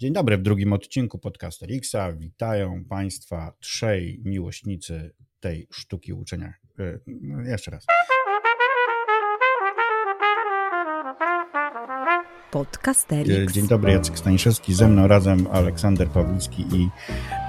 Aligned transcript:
Dzień 0.00 0.12
dobry, 0.12 0.38
w 0.38 0.42
drugim 0.42 0.72
odcinku 0.72 1.18
podcaster 1.18 1.68
Xa 1.72 2.12
witają 2.12 2.84
Państwa 2.88 3.52
trzej 3.60 4.20
miłośnicy 4.24 5.14
tej 5.40 5.66
sztuki 5.72 6.12
uczenia. 6.12 6.54
No, 7.06 7.42
jeszcze 7.42 7.70
raz. 7.70 7.86
Podcasterix. 12.50 13.52
Dzień 13.52 13.68
dobry, 13.68 13.92
Jacek 13.92 14.18
Staniszewski, 14.18 14.74
ze 14.74 14.88
mną 14.88 15.08
razem 15.08 15.46
Aleksander 15.46 16.08
Pawlicki 16.08 16.62
i, 16.72 16.88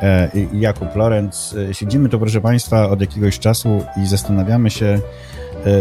e, 0.02 0.32
i 0.54 0.60
Jakub 0.60 0.96
Lorenz. 0.96 1.56
Siedzimy 1.72 2.10
tu, 2.10 2.20
proszę 2.20 2.42
Państwa, 2.42 2.90
od 2.90 3.02
jakiegoś 3.02 3.40
czasu 3.40 3.86
i 4.04 4.08
zastanawiamy 4.08 4.70
się 4.70 5.02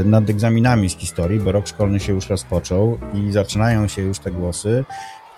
nad 0.04 0.30
egzaminami 0.30 0.90
z 0.90 0.96
historii, 0.96 1.40
bo 1.40 1.52
rok 1.52 1.66
szkolny 1.66 2.00
się 2.00 2.12
już 2.12 2.28
rozpoczął 2.28 2.98
i 3.14 3.32
zaczynają 3.32 3.88
się 3.88 4.02
już 4.02 4.18
te 4.18 4.30
głosy, 4.30 4.84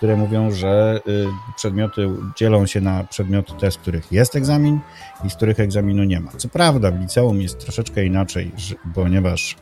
które 0.03 0.17
mówią, 0.17 0.51
że 0.51 1.01
y, 1.07 1.25
przedmioty 1.55 2.09
dzielą 2.37 2.65
się 2.65 2.81
na 2.81 3.03
przedmioty 3.03 3.53
te, 3.59 3.71
z 3.71 3.77
których 3.77 4.11
jest 4.11 4.35
egzamin 4.35 4.79
i 5.23 5.29
z 5.29 5.35
których 5.35 5.59
egzaminu 5.59 6.03
nie 6.03 6.19
ma. 6.19 6.31
Co 6.31 6.49
prawda 6.49 6.91
w 6.91 7.01
liceum 7.01 7.41
jest 7.41 7.59
troszeczkę 7.59 8.05
inaczej, 8.05 8.51
ponieważ 8.95 9.57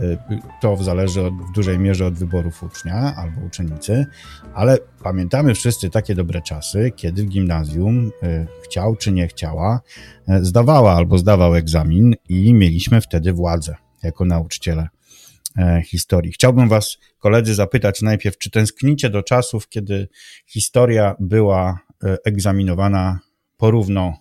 y, 0.00 0.04
y, 0.04 0.18
to 0.60 0.76
zależy 0.76 1.22
od, 1.22 1.34
w 1.34 1.52
dużej 1.52 1.78
mierze 1.78 2.06
od 2.06 2.14
wyborów 2.14 2.62
ucznia 2.62 3.14
albo 3.16 3.40
uczennicy, 3.46 4.06
ale 4.54 4.78
pamiętamy 5.02 5.54
wszyscy 5.54 5.90
takie 5.90 6.14
dobre 6.14 6.42
czasy, 6.42 6.92
kiedy 6.96 7.22
w 7.22 7.28
gimnazjum 7.28 8.10
chciał 8.64 8.96
czy 8.96 9.12
nie 9.12 9.28
chciała, 9.28 9.80
zdawała 10.40 10.92
albo 10.92 11.18
zdawał 11.18 11.54
egzamin 11.54 12.14
i 12.28 12.54
mieliśmy 12.54 13.00
wtedy 13.00 13.32
władzę 13.32 13.74
jako 14.02 14.24
nauczyciele. 14.24 14.88
E, 15.56 15.82
historii. 15.82 16.32
Chciałbym 16.32 16.68
Was, 16.68 16.98
koledzy, 17.18 17.54
zapytać 17.54 18.02
najpierw, 18.02 18.38
czy 18.38 18.50
tęsknicie 18.50 19.10
do 19.10 19.22
czasów, 19.22 19.68
kiedy 19.68 20.08
historia 20.46 21.16
była 21.20 21.78
e, 22.04 22.16
egzaminowana 22.24 23.20
porówno 23.56 24.16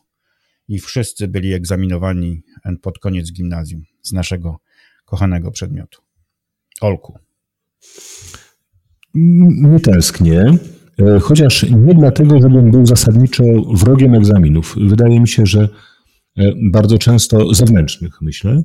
i 0.67 0.79
wszyscy 0.79 1.27
byli 1.27 1.53
egzaminowani 1.53 2.43
pod 2.81 2.99
koniec 2.99 3.31
gimnazjum 3.31 3.83
z 4.01 4.13
naszego 4.13 4.59
kochanego 5.05 5.51
przedmiotu. 5.51 6.01
Olku. 6.81 7.19
Nie 9.13 9.79
tęsknię, 9.79 10.43
e, 10.99 11.19
chociaż 11.19 11.63
nie 11.63 11.93
dlatego, 11.93 12.41
żebym 12.41 12.71
był 12.71 12.85
zasadniczo 12.85 13.43
wrogiem 13.73 14.15
egzaminów. 14.15 14.75
Wydaje 14.87 15.19
mi 15.19 15.27
się, 15.27 15.45
że 15.45 15.69
bardzo 16.71 16.97
często 16.97 17.53
zewnętrznych, 17.53 18.21
myślę, 18.21 18.63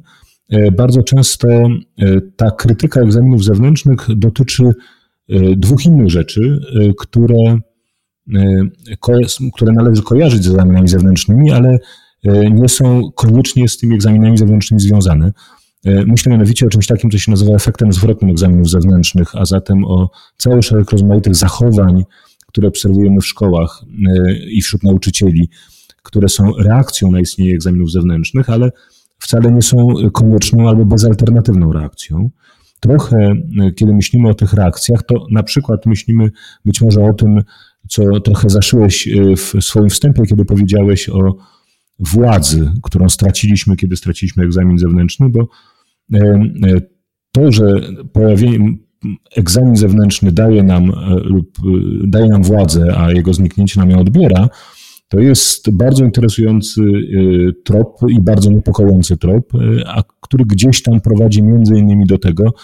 bardzo 0.73 1.03
często 1.03 1.49
e, 1.49 1.69
ta 2.37 2.51
krytyka 2.51 3.01
egzaminów 3.01 3.45
zewnętrznych 3.45 4.07
dotyczy 4.17 4.65
e, 4.65 4.73
dwóch 5.57 5.87
innych 5.87 6.11
rzeczy, 6.11 6.61
które, 6.99 7.59
które 9.55 9.73
należy 9.73 10.03
kojarzyć 10.03 10.45
z 10.45 10.49
egzaminami 10.49 10.89
zewnętrznymi, 10.89 11.53
ale 11.53 11.79
nie 12.51 12.69
są 12.69 13.11
koniecznie 13.15 13.69
z 13.69 13.79
tymi 13.79 13.95
egzaminami 13.95 14.39
zewnętrznymi 14.39 14.81
związane. 14.81 15.33
Myślę 15.85 16.33
mianowicie 16.33 16.67
o 16.67 16.69
czymś 16.69 16.87
takim, 16.87 17.11
co 17.11 17.19
się 17.19 17.31
nazywa 17.31 17.55
efektem 17.55 17.93
zwrotnym 17.93 18.31
egzaminów 18.31 18.71
zewnętrznych, 18.71 19.37
a 19.37 19.45
zatem 19.45 19.85
o 19.85 20.11
cały 20.37 20.63
szereg 20.63 20.91
rozmaitych 20.91 21.35
zachowań, 21.35 22.05
które 22.47 22.69
obserwujemy 22.69 23.21
w 23.21 23.27
szkołach 23.27 23.85
i 24.51 24.63
wśród 24.63 24.83
nauczycieli, 24.83 25.49
które 26.03 26.29
są 26.29 26.53
reakcją 26.59 27.11
na 27.11 27.21
istnienie 27.21 27.55
egzaminów 27.55 27.91
zewnętrznych, 27.91 28.51
ale 28.51 28.71
wcale 29.21 29.53
nie 29.53 29.63
są 29.63 29.89
konieczną 30.13 30.69
albo 30.69 30.85
bezalternatywną 30.85 31.73
reakcją. 31.73 32.31
Trochę, 32.81 33.17
e, 33.61 33.73
kiedy 33.73 33.95
myślimy 33.95 34.29
o 34.29 34.35
tych 34.35 34.53
reakcjach, 34.53 35.03
to 35.03 35.27
na 35.31 35.43
przykład 35.43 35.87
myślimy 35.87 36.31
być 36.65 36.81
może 36.81 37.05
o 37.05 37.13
tym, 37.13 37.43
co 37.89 38.21
trochę 38.21 38.51
zaszyłeś 38.51 39.09
e, 39.09 39.37
w 39.37 39.55
swoim 39.61 39.91
wstępie, 39.91 40.23
kiedy 40.27 40.45
powiedziałeś 40.45 41.09
o 41.09 41.37
władzy, 41.99 42.73
którą 42.83 43.09
straciliśmy, 43.09 43.77
kiedy 43.77 43.97
straciliśmy 43.97 44.45
egzamin 44.45 44.79
zewnętrzny, 44.79 45.29
bo 45.29 45.49
e, 46.15 46.41
to, 47.33 47.53
że 47.53 47.67
pojawienie, 48.13 48.77
egzamin 49.37 49.77
zewnętrzny 49.77 50.33
daje 50.33 50.63
nam 50.63 50.93
lub 51.25 51.59
daje 52.05 52.29
nam 52.29 52.43
władzę, 52.43 52.97
a 52.99 53.13
jego 53.13 53.35
zniknięcie 53.35 53.81
nam 53.81 53.91
ją 53.91 53.99
odbiera, 53.99 54.49
to 55.11 55.19
jest 55.19 55.71
bardzo 55.71 56.05
interesujący 56.05 56.81
y, 56.83 57.53
trop 57.65 58.01
i 58.09 58.21
bardzo 58.21 58.51
niepokojący 58.51 59.17
trop, 59.17 59.55
y, 59.55 59.83
a 59.87 60.03
który 60.21 60.45
gdzieś 60.45 60.83
tam 60.83 61.01
prowadzi 61.01 61.43
między 61.43 61.79
innymi 61.79 62.07
do 62.07 62.19
tego, 62.19 62.55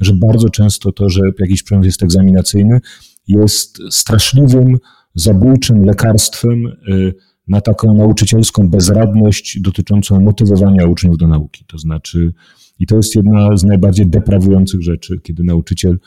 że 0.00 0.12
bardzo 0.12 0.48
często 0.48 0.92
to, 0.92 1.10
że 1.10 1.20
jakiś 1.38 1.62
przedmiot 1.62 1.84
jest 1.84 2.02
egzaminacyjny, 2.02 2.80
jest 3.28 3.78
straszliwym, 3.90 4.78
zabójczym 5.14 5.84
lekarstwem 5.84 6.66
y, 6.66 7.14
na 7.48 7.60
taką 7.60 7.94
nauczycielską 7.94 8.70
bezradność 8.70 9.60
dotyczącą 9.60 10.20
motywowania 10.20 10.86
uczniów 10.86 11.18
do 11.18 11.28
nauki. 11.28 11.64
To 11.68 11.78
znaczy, 11.78 12.32
i 12.78 12.86
to 12.86 12.96
jest 12.96 13.16
jedna 13.16 13.56
z 13.56 13.64
najbardziej 13.64 14.06
deprawujących 14.06 14.82
rzeczy, 14.82 15.20
kiedy 15.22 15.44
nauczyciel 15.44 15.98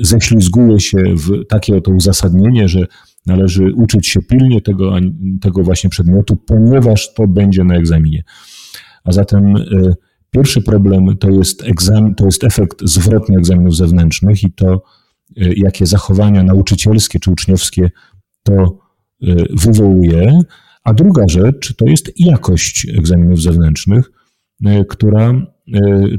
ześlizguje 0.00 0.80
się 0.80 0.98
w 0.98 1.46
takie 1.48 1.76
oto 1.76 1.90
uzasadnienie, 1.90 2.68
że 2.68 2.86
Należy 3.28 3.74
uczyć 3.74 4.06
się 4.06 4.22
pilnie 4.22 4.60
tego, 4.60 4.92
tego 5.40 5.62
właśnie 5.62 5.90
przedmiotu, 5.90 6.36
ponieważ 6.36 7.14
to 7.14 7.26
będzie 7.26 7.64
na 7.64 7.74
egzaminie. 7.74 8.24
A 9.04 9.12
zatem 9.12 9.56
e, 9.56 9.62
pierwszy 10.30 10.62
problem 10.62 11.16
to 11.16 11.30
jest, 11.30 11.64
egzamin, 11.64 12.14
to 12.14 12.24
jest 12.24 12.44
efekt 12.44 12.82
zwrotny 12.82 13.38
egzaminów 13.38 13.76
zewnętrznych 13.76 14.42
i 14.42 14.52
to, 14.52 14.72
e, 14.72 14.78
jakie 15.36 15.86
zachowania 15.86 16.42
nauczycielskie 16.42 17.20
czy 17.20 17.30
uczniowskie 17.30 17.90
to 18.42 18.78
e, 19.22 19.34
wywołuje. 19.50 20.40
A 20.84 20.94
druga 20.94 21.28
rzecz 21.28 21.74
to 21.76 21.84
jest 21.84 22.12
jakość 22.16 22.86
egzaminów 22.98 23.42
zewnętrznych, 23.42 24.10
która 24.88 25.34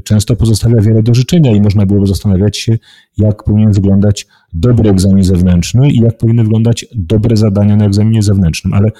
często 0.04 0.36
pozostawia 0.36 0.80
wiele 0.80 1.02
do 1.02 1.14
życzenia 1.14 1.52
i 1.52 1.60
można 1.60 1.86
byłoby 1.86 2.06
zastanawiać 2.06 2.58
się, 2.58 2.78
jak 3.18 3.44
powinien 3.44 3.72
wyglądać 3.72 4.26
dobry 4.52 4.90
egzamin 4.90 5.24
zewnętrzny 5.24 5.90
i 5.90 5.96
jak 5.96 6.18
powinny 6.18 6.42
wyglądać 6.42 6.86
dobre 6.94 7.36
zadania 7.36 7.76
na 7.76 7.84
egzaminie 7.84 8.22
zewnętrznym. 8.22 8.74
Ale 8.74 8.90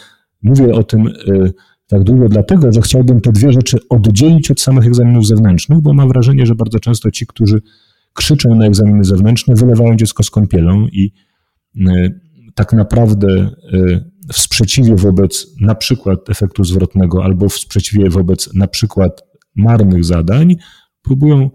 mówię 0.42 0.74
o 0.74 0.82
tym 0.82 1.06
y, 1.06 1.52
tak 1.86 2.04
długo 2.04 2.28
dlatego, 2.28 2.72
że 2.72 2.80
chciałbym 2.80 3.20
te 3.20 3.32
dwie 3.32 3.52
rzeczy 3.52 3.78
oddzielić 3.88 4.50
od 4.50 4.60
samych 4.60 4.86
egzaminów 4.86 5.26
zewnętrznych, 5.26 5.80
bo 5.80 5.94
mam 5.94 6.08
wrażenie, 6.08 6.46
że 6.46 6.54
bardzo 6.54 6.80
często 6.80 7.10
ci, 7.10 7.26
którzy 7.26 7.60
krzyczą 8.14 8.54
na 8.54 8.66
egzaminy 8.66 9.04
zewnętrzne, 9.04 9.54
wylewają 9.54 9.96
dziecko 9.96 10.22
z 10.22 10.30
kąpielą 10.30 10.86
i 10.86 11.12
y, 11.76 12.20
tak 12.54 12.72
naprawdę 12.72 13.50
w 14.32 14.38
sprzeciwie 14.38 14.96
wobec 14.96 15.46
na 15.60 15.74
przykład 15.74 16.30
efektu 16.30 16.64
zwrotnego 16.64 17.24
albo 17.24 17.48
w 17.48 17.54
sprzeciwie 17.54 18.10
wobec 18.10 18.54
na 18.54 18.66
przykład 18.66 19.29
marnych 19.56 20.04
zadań, 20.04 20.56
próbują 21.02 21.50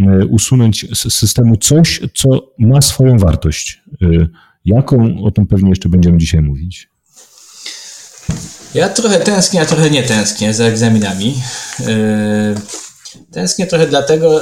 e, 0.00 0.26
usunąć 0.26 0.86
z 0.94 1.14
systemu 1.14 1.56
coś, 1.56 2.00
co 2.14 2.52
ma 2.58 2.82
swoją 2.82 3.18
wartość. 3.18 3.82
E, 4.02 4.06
jaką? 4.64 5.24
O 5.24 5.30
tym 5.30 5.46
pewnie 5.46 5.70
jeszcze 5.70 5.88
będziemy 5.88 6.18
dzisiaj 6.18 6.42
mówić. 6.42 6.90
Ja 8.74 8.88
trochę 8.88 9.20
tęsknię, 9.20 9.60
a 9.60 9.66
trochę 9.66 9.90
nie 9.90 10.02
tęsknię 10.02 10.54
za 10.54 10.64
egzaminami. 10.64 11.34
E, 11.86 12.54
tęsknię 13.30 13.66
trochę 13.66 13.86
dlatego, 13.86 14.40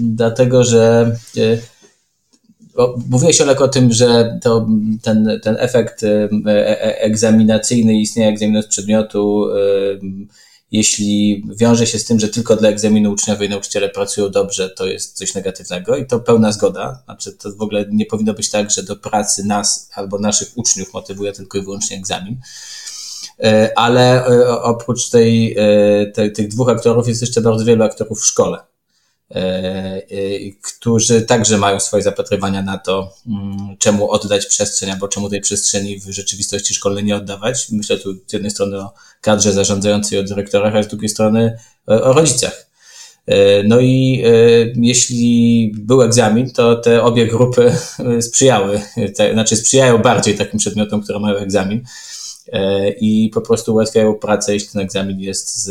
dlatego 0.00 0.64
że 0.64 1.16
mówiłeś 3.08 3.40
Olek 3.40 3.60
o 3.60 3.68
tym, 3.68 3.92
że 3.92 4.38
to, 4.42 4.66
ten, 5.02 5.40
ten 5.42 5.56
efekt 5.58 6.04
egzaminacyjny 7.00 8.00
istnieje 8.00 8.28
egzaminu 8.28 8.62
z 8.62 8.66
przedmiotu 8.66 9.44
jeśli 10.72 11.44
wiąże 11.56 11.86
się 11.86 11.98
z 11.98 12.04
tym, 12.04 12.20
że 12.20 12.28
tylko 12.28 12.56
dla 12.56 12.68
egzaminu 12.68 13.10
uczniowie 13.10 13.48
nauczyciele 13.48 13.88
pracują 13.88 14.30
dobrze, 14.30 14.70
to 14.70 14.86
jest 14.86 15.16
coś 15.16 15.34
negatywnego 15.34 15.96
i 15.96 16.06
to 16.06 16.20
pełna 16.20 16.52
zgoda. 16.52 17.02
Znaczy, 17.04 17.32
to 17.32 17.52
w 17.52 17.62
ogóle 17.62 17.84
nie 17.90 18.06
powinno 18.06 18.34
być 18.34 18.50
tak, 18.50 18.70
że 18.70 18.82
do 18.82 18.96
pracy 18.96 19.44
nas 19.44 19.90
albo 19.94 20.18
naszych 20.18 20.48
uczniów 20.54 20.94
motywuje 20.94 21.32
tylko 21.32 21.58
i 21.58 21.62
wyłącznie 21.62 21.96
egzamin. 21.96 22.40
E, 23.44 23.72
ale 23.76 24.26
e, 24.26 24.62
oprócz 24.62 25.10
tej, 25.10 25.56
e, 25.58 26.06
tej, 26.06 26.32
tych 26.32 26.48
dwóch 26.48 26.68
aktorów 26.68 27.08
jest 27.08 27.20
jeszcze 27.20 27.40
bardzo 27.40 27.64
wielu 27.64 27.84
aktorów 27.84 28.20
w 28.20 28.26
szkole. 28.26 28.58
E, 29.34 29.36
e, 29.36 30.02
którzy 30.62 31.22
także 31.22 31.58
mają 31.58 31.80
swoje 31.80 32.02
zapatrywania 32.02 32.62
na 32.62 32.78
to, 32.78 33.14
mm, 33.26 33.76
czemu 33.78 34.10
oddać 34.10 34.46
przestrzeń, 34.46 34.90
albo 34.90 35.08
czemu 35.08 35.30
tej 35.30 35.40
przestrzeni 35.40 36.00
w 36.00 36.10
rzeczywistości 36.10 36.74
szkolnej 36.74 37.04
nie 37.04 37.16
oddawać. 37.16 37.66
Myślę 37.72 37.98
tu 37.98 38.14
z 38.26 38.32
jednej 38.32 38.50
strony 38.50 38.78
o 38.78 38.92
kadrze 39.20 39.52
zarządzającej, 39.52 40.18
o 40.18 40.22
dyrektorach, 40.22 40.76
a 40.76 40.82
z 40.82 40.88
drugiej 40.88 41.08
strony 41.08 41.58
o 41.86 42.12
rodzicach. 42.12 42.66
E, 43.26 43.62
no 43.62 43.80
i 43.80 44.22
jeśli 44.76 45.72
był 45.78 46.02
egzamin, 46.02 46.50
to 46.50 46.76
te 46.76 47.02
obie 47.02 47.26
grupy 47.26 47.72
sprzyjały, 48.28 48.80
znaczy 49.32 49.56
sprzyjają 49.56 49.98
bardziej 49.98 50.38
takim 50.38 50.58
przedmiotom, 50.58 51.02
które 51.02 51.18
mają 51.18 51.36
egzamin. 51.36 51.84
E, 52.52 52.90
i 52.90 53.30
po 53.34 53.40
prostu 53.40 53.72
ułatwiają 53.72 54.14
pracę, 54.14 54.54
jeśli 54.54 54.68
ten 54.68 54.82
egzamin 54.82 55.20
jest 55.20 55.64
z, 55.64 55.70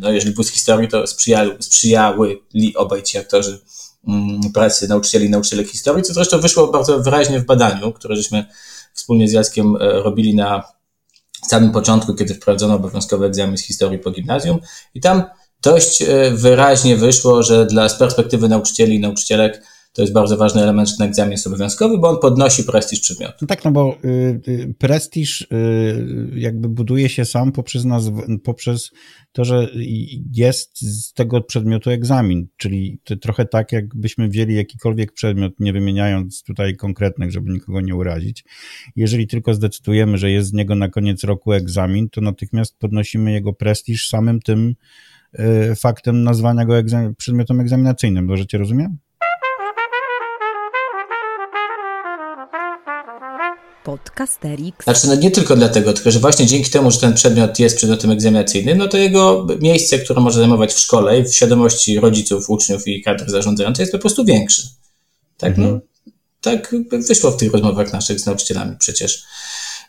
no 0.00 0.10
jeżeli 0.10 0.34
był 0.34 0.44
z 0.44 0.50
historii, 0.50 0.88
to 0.88 1.06
sprzyjały, 1.06 1.56
sprzyjały 1.60 2.38
li 2.54 2.76
obaj 2.76 3.02
ci 3.02 3.18
aktorzy 3.18 3.58
mm, 4.08 4.40
pracy 4.54 4.88
nauczycieli 4.88 5.26
i 5.26 5.30
nauczycielek 5.30 5.68
historii, 5.68 6.02
co 6.04 6.14
zresztą 6.14 6.40
wyszło 6.40 6.68
bardzo 6.68 7.00
wyraźnie 7.00 7.40
w 7.40 7.44
badaniu, 7.44 7.92
które 7.92 8.16
żeśmy 8.16 8.46
wspólnie 8.94 9.28
z 9.28 9.32
Jackiem 9.32 9.76
e, 9.76 9.78
robili 9.78 10.34
na 10.34 10.62
samym 11.48 11.72
początku, 11.72 12.14
kiedy 12.14 12.34
wprowadzono 12.34 12.74
obowiązkowy 12.74 13.26
egzamin 13.26 13.56
z 13.56 13.62
historii 13.62 13.98
po 13.98 14.10
gimnazjum. 14.10 14.58
I 14.94 15.00
tam 15.00 15.22
dość 15.62 16.02
e, 16.02 16.30
wyraźnie 16.30 16.96
wyszło, 16.96 17.42
że 17.42 17.66
dla 17.66 17.88
z 17.88 17.98
perspektywy 17.98 18.48
nauczycieli 18.48 18.94
i 18.94 19.00
nauczycielek 19.00 19.62
to 19.96 20.02
jest 20.02 20.12
bardzo 20.14 20.36
ważny 20.36 20.62
element, 20.62 20.88
że 20.88 20.96
ten 20.96 21.06
egzamin 21.06 21.32
jest 21.32 21.46
obowiązkowy, 21.46 21.98
bo 21.98 22.08
on 22.08 22.18
podnosi 22.20 22.64
prestiż 22.64 23.00
przedmiotu. 23.00 23.34
No 23.40 23.46
tak, 23.46 23.64
no 23.64 23.70
bo 23.70 23.98
y, 24.04 24.40
y, 24.48 24.74
prestiż 24.78 25.40
y, 25.42 25.46
jakby 26.34 26.68
buduje 26.68 27.08
się 27.08 27.24
sam 27.24 27.52
poprzez, 27.52 27.84
nazw- 27.84 28.40
poprzez 28.44 28.90
to, 29.32 29.44
że 29.44 29.68
jest 30.32 30.80
z 30.80 31.12
tego 31.12 31.40
przedmiotu 31.40 31.90
egzamin, 31.90 32.46
czyli 32.56 33.00
trochę 33.20 33.44
tak, 33.44 33.72
jakbyśmy 33.72 34.28
wzięli 34.28 34.54
jakikolwiek 34.54 35.12
przedmiot, 35.12 35.52
nie 35.60 35.72
wymieniając 35.72 36.42
tutaj 36.42 36.76
konkretnych, 36.76 37.32
żeby 37.32 37.50
nikogo 37.50 37.80
nie 37.80 37.94
urazić. 37.94 38.44
Jeżeli 38.96 39.26
tylko 39.26 39.54
zdecydujemy, 39.54 40.18
że 40.18 40.30
jest 40.30 40.48
z 40.48 40.52
niego 40.52 40.74
na 40.74 40.88
koniec 40.88 41.24
roku 41.24 41.52
egzamin, 41.52 42.08
to 42.10 42.20
natychmiast 42.20 42.78
podnosimy 42.78 43.32
jego 43.32 43.52
prestiż 43.52 44.08
samym 44.08 44.40
tym 44.40 44.74
y, 45.38 45.74
faktem 45.74 46.22
nazwania 46.22 46.64
go 46.64 46.74
egzam- 46.74 47.14
przedmiotem 47.14 47.60
egzaminacyjnym. 47.60 48.26
Dobrze 48.26 48.46
cię 48.46 48.58
rozumiem? 48.58 48.98
Podcasterix. 53.86 54.84
Znaczy, 54.84 55.06
no 55.06 55.14
nie 55.14 55.30
tylko 55.30 55.56
dlatego, 55.56 55.92
tylko 55.92 56.10
że 56.10 56.18
właśnie 56.18 56.46
dzięki 56.46 56.70
temu, 56.70 56.90
że 56.90 57.00
ten 57.00 57.14
przedmiot 57.14 57.58
jest 57.58 57.76
przedmiotem 57.76 58.10
egzaminacyjnym, 58.10 58.78
no 58.78 58.88
to 58.88 58.96
jego 58.96 59.46
miejsce, 59.60 59.98
które 59.98 60.20
może 60.20 60.38
zajmować 60.38 60.74
w 60.74 60.78
szkole 60.78 61.20
i 61.20 61.24
w 61.24 61.34
świadomości 61.34 62.00
rodziców, 62.00 62.50
uczniów 62.50 62.88
i 62.88 63.02
kadr 63.02 63.30
zarządzających 63.30 63.80
jest 63.80 63.92
po 63.92 63.98
prostu 63.98 64.24
większy. 64.24 64.62
Tak, 65.36 65.50
mhm. 65.50 65.70
no, 65.74 65.80
tak 66.40 66.74
wyszło 67.08 67.30
w 67.30 67.36
tych 67.36 67.52
rozmowach 67.52 67.92
naszych 67.92 68.20
z 68.20 68.26
nauczycielami 68.26 68.76
przecież. 68.78 69.24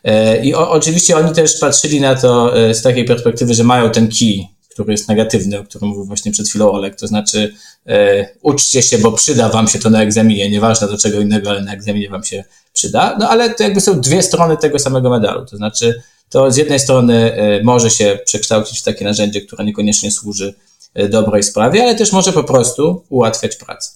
E, 0.04 0.44
I 0.44 0.54
o, 0.54 0.70
oczywiście 0.70 1.16
oni 1.16 1.34
też 1.34 1.58
patrzyli 1.58 2.00
na 2.00 2.14
to 2.14 2.58
e, 2.58 2.74
z 2.74 2.82
takiej 2.82 3.04
perspektywy, 3.04 3.54
że 3.54 3.64
mają 3.64 3.90
ten 3.90 4.08
kij, 4.08 4.48
który 4.68 4.92
jest 4.92 5.08
negatywny, 5.08 5.58
o 5.58 5.64
którym 5.64 5.88
mówił 5.88 6.04
właśnie 6.04 6.32
przed 6.32 6.48
chwilą 6.48 6.70
Olek, 6.70 6.96
to 6.96 7.06
znaczy 7.06 7.54
e, 7.86 8.28
uczcie 8.42 8.82
się, 8.82 8.98
bo 8.98 9.12
przyda 9.12 9.48
wam 9.48 9.68
się 9.68 9.78
to 9.78 9.90
na 9.90 10.02
egzaminie, 10.02 10.50
nieważne 10.50 10.88
do 10.88 10.98
czego 10.98 11.20
innego, 11.20 11.50
ale 11.50 11.62
na 11.62 11.72
egzaminie 11.72 12.08
wam 12.08 12.24
się 12.24 12.44
przyda, 12.78 13.16
no 13.20 13.28
ale 13.28 13.54
to 13.54 13.62
jakby 13.62 13.80
są 13.80 14.00
dwie 14.00 14.22
strony 14.22 14.56
tego 14.56 14.78
samego 14.78 15.10
medalu, 15.10 15.46
to 15.46 15.56
znaczy 15.56 16.02
to 16.28 16.50
z 16.50 16.56
jednej 16.56 16.78
strony 16.80 17.32
e, 17.32 17.62
może 17.62 17.90
się 17.90 18.18
przekształcić 18.24 18.80
w 18.80 18.82
takie 18.82 19.04
narzędzie, 19.04 19.40
które 19.40 19.64
niekoniecznie 19.64 20.10
służy 20.10 20.54
e, 20.94 21.08
dobrej 21.08 21.42
sprawie, 21.42 21.82
ale 21.82 21.94
też 21.94 22.12
może 22.12 22.32
po 22.32 22.44
prostu 22.44 23.04
ułatwiać 23.08 23.56
pracę. 23.56 23.90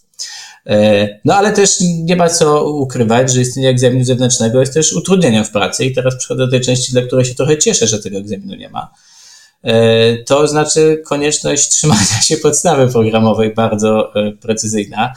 E, 0.67 1.09
no 1.25 1.35
ale 1.35 1.53
też 1.53 1.77
nie 1.81 2.17
ma 2.17 2.29
co 2.29 2.71
ukrywać, 2.71 3.33
że 3.33 3.41
istnienie 3.41 3.69
egzaminu 3.69 4.05
zewnętrznego 4.05 4.61
jest 4.61 4.75
też 4.75 4.93
utrudnieniem 4.93 5.45
w 5.45 5.51
pracy 5.51 5.85
i 5.85 5.95
teraz 5.95 6.17
przychodzę 6.17 6.45
do 6.47 6.51
tej 6.51 6.61
części, 6.61 6.93
dla 6.93 7.03
której 7.03 7.25
się 7.25 7.35
trochę 7.35 7.59
cieszę, 7.59 7.87
że 7.87 7.99
tego 7.99 8.19
egzaminu 8.19 8.55
nie 8.55 8.69
ma. 8.69 8.91
To 10.27 10.49
znaczy 10.49 11.03
konieczność 11.07 11.69
trzymania 11.69 12.21
się 12.29 12.37
podstawy 12.37 12.93
programowej 12.93 13.55
bardzo 13.55 14.13
precyzyjna. 14.41 15.13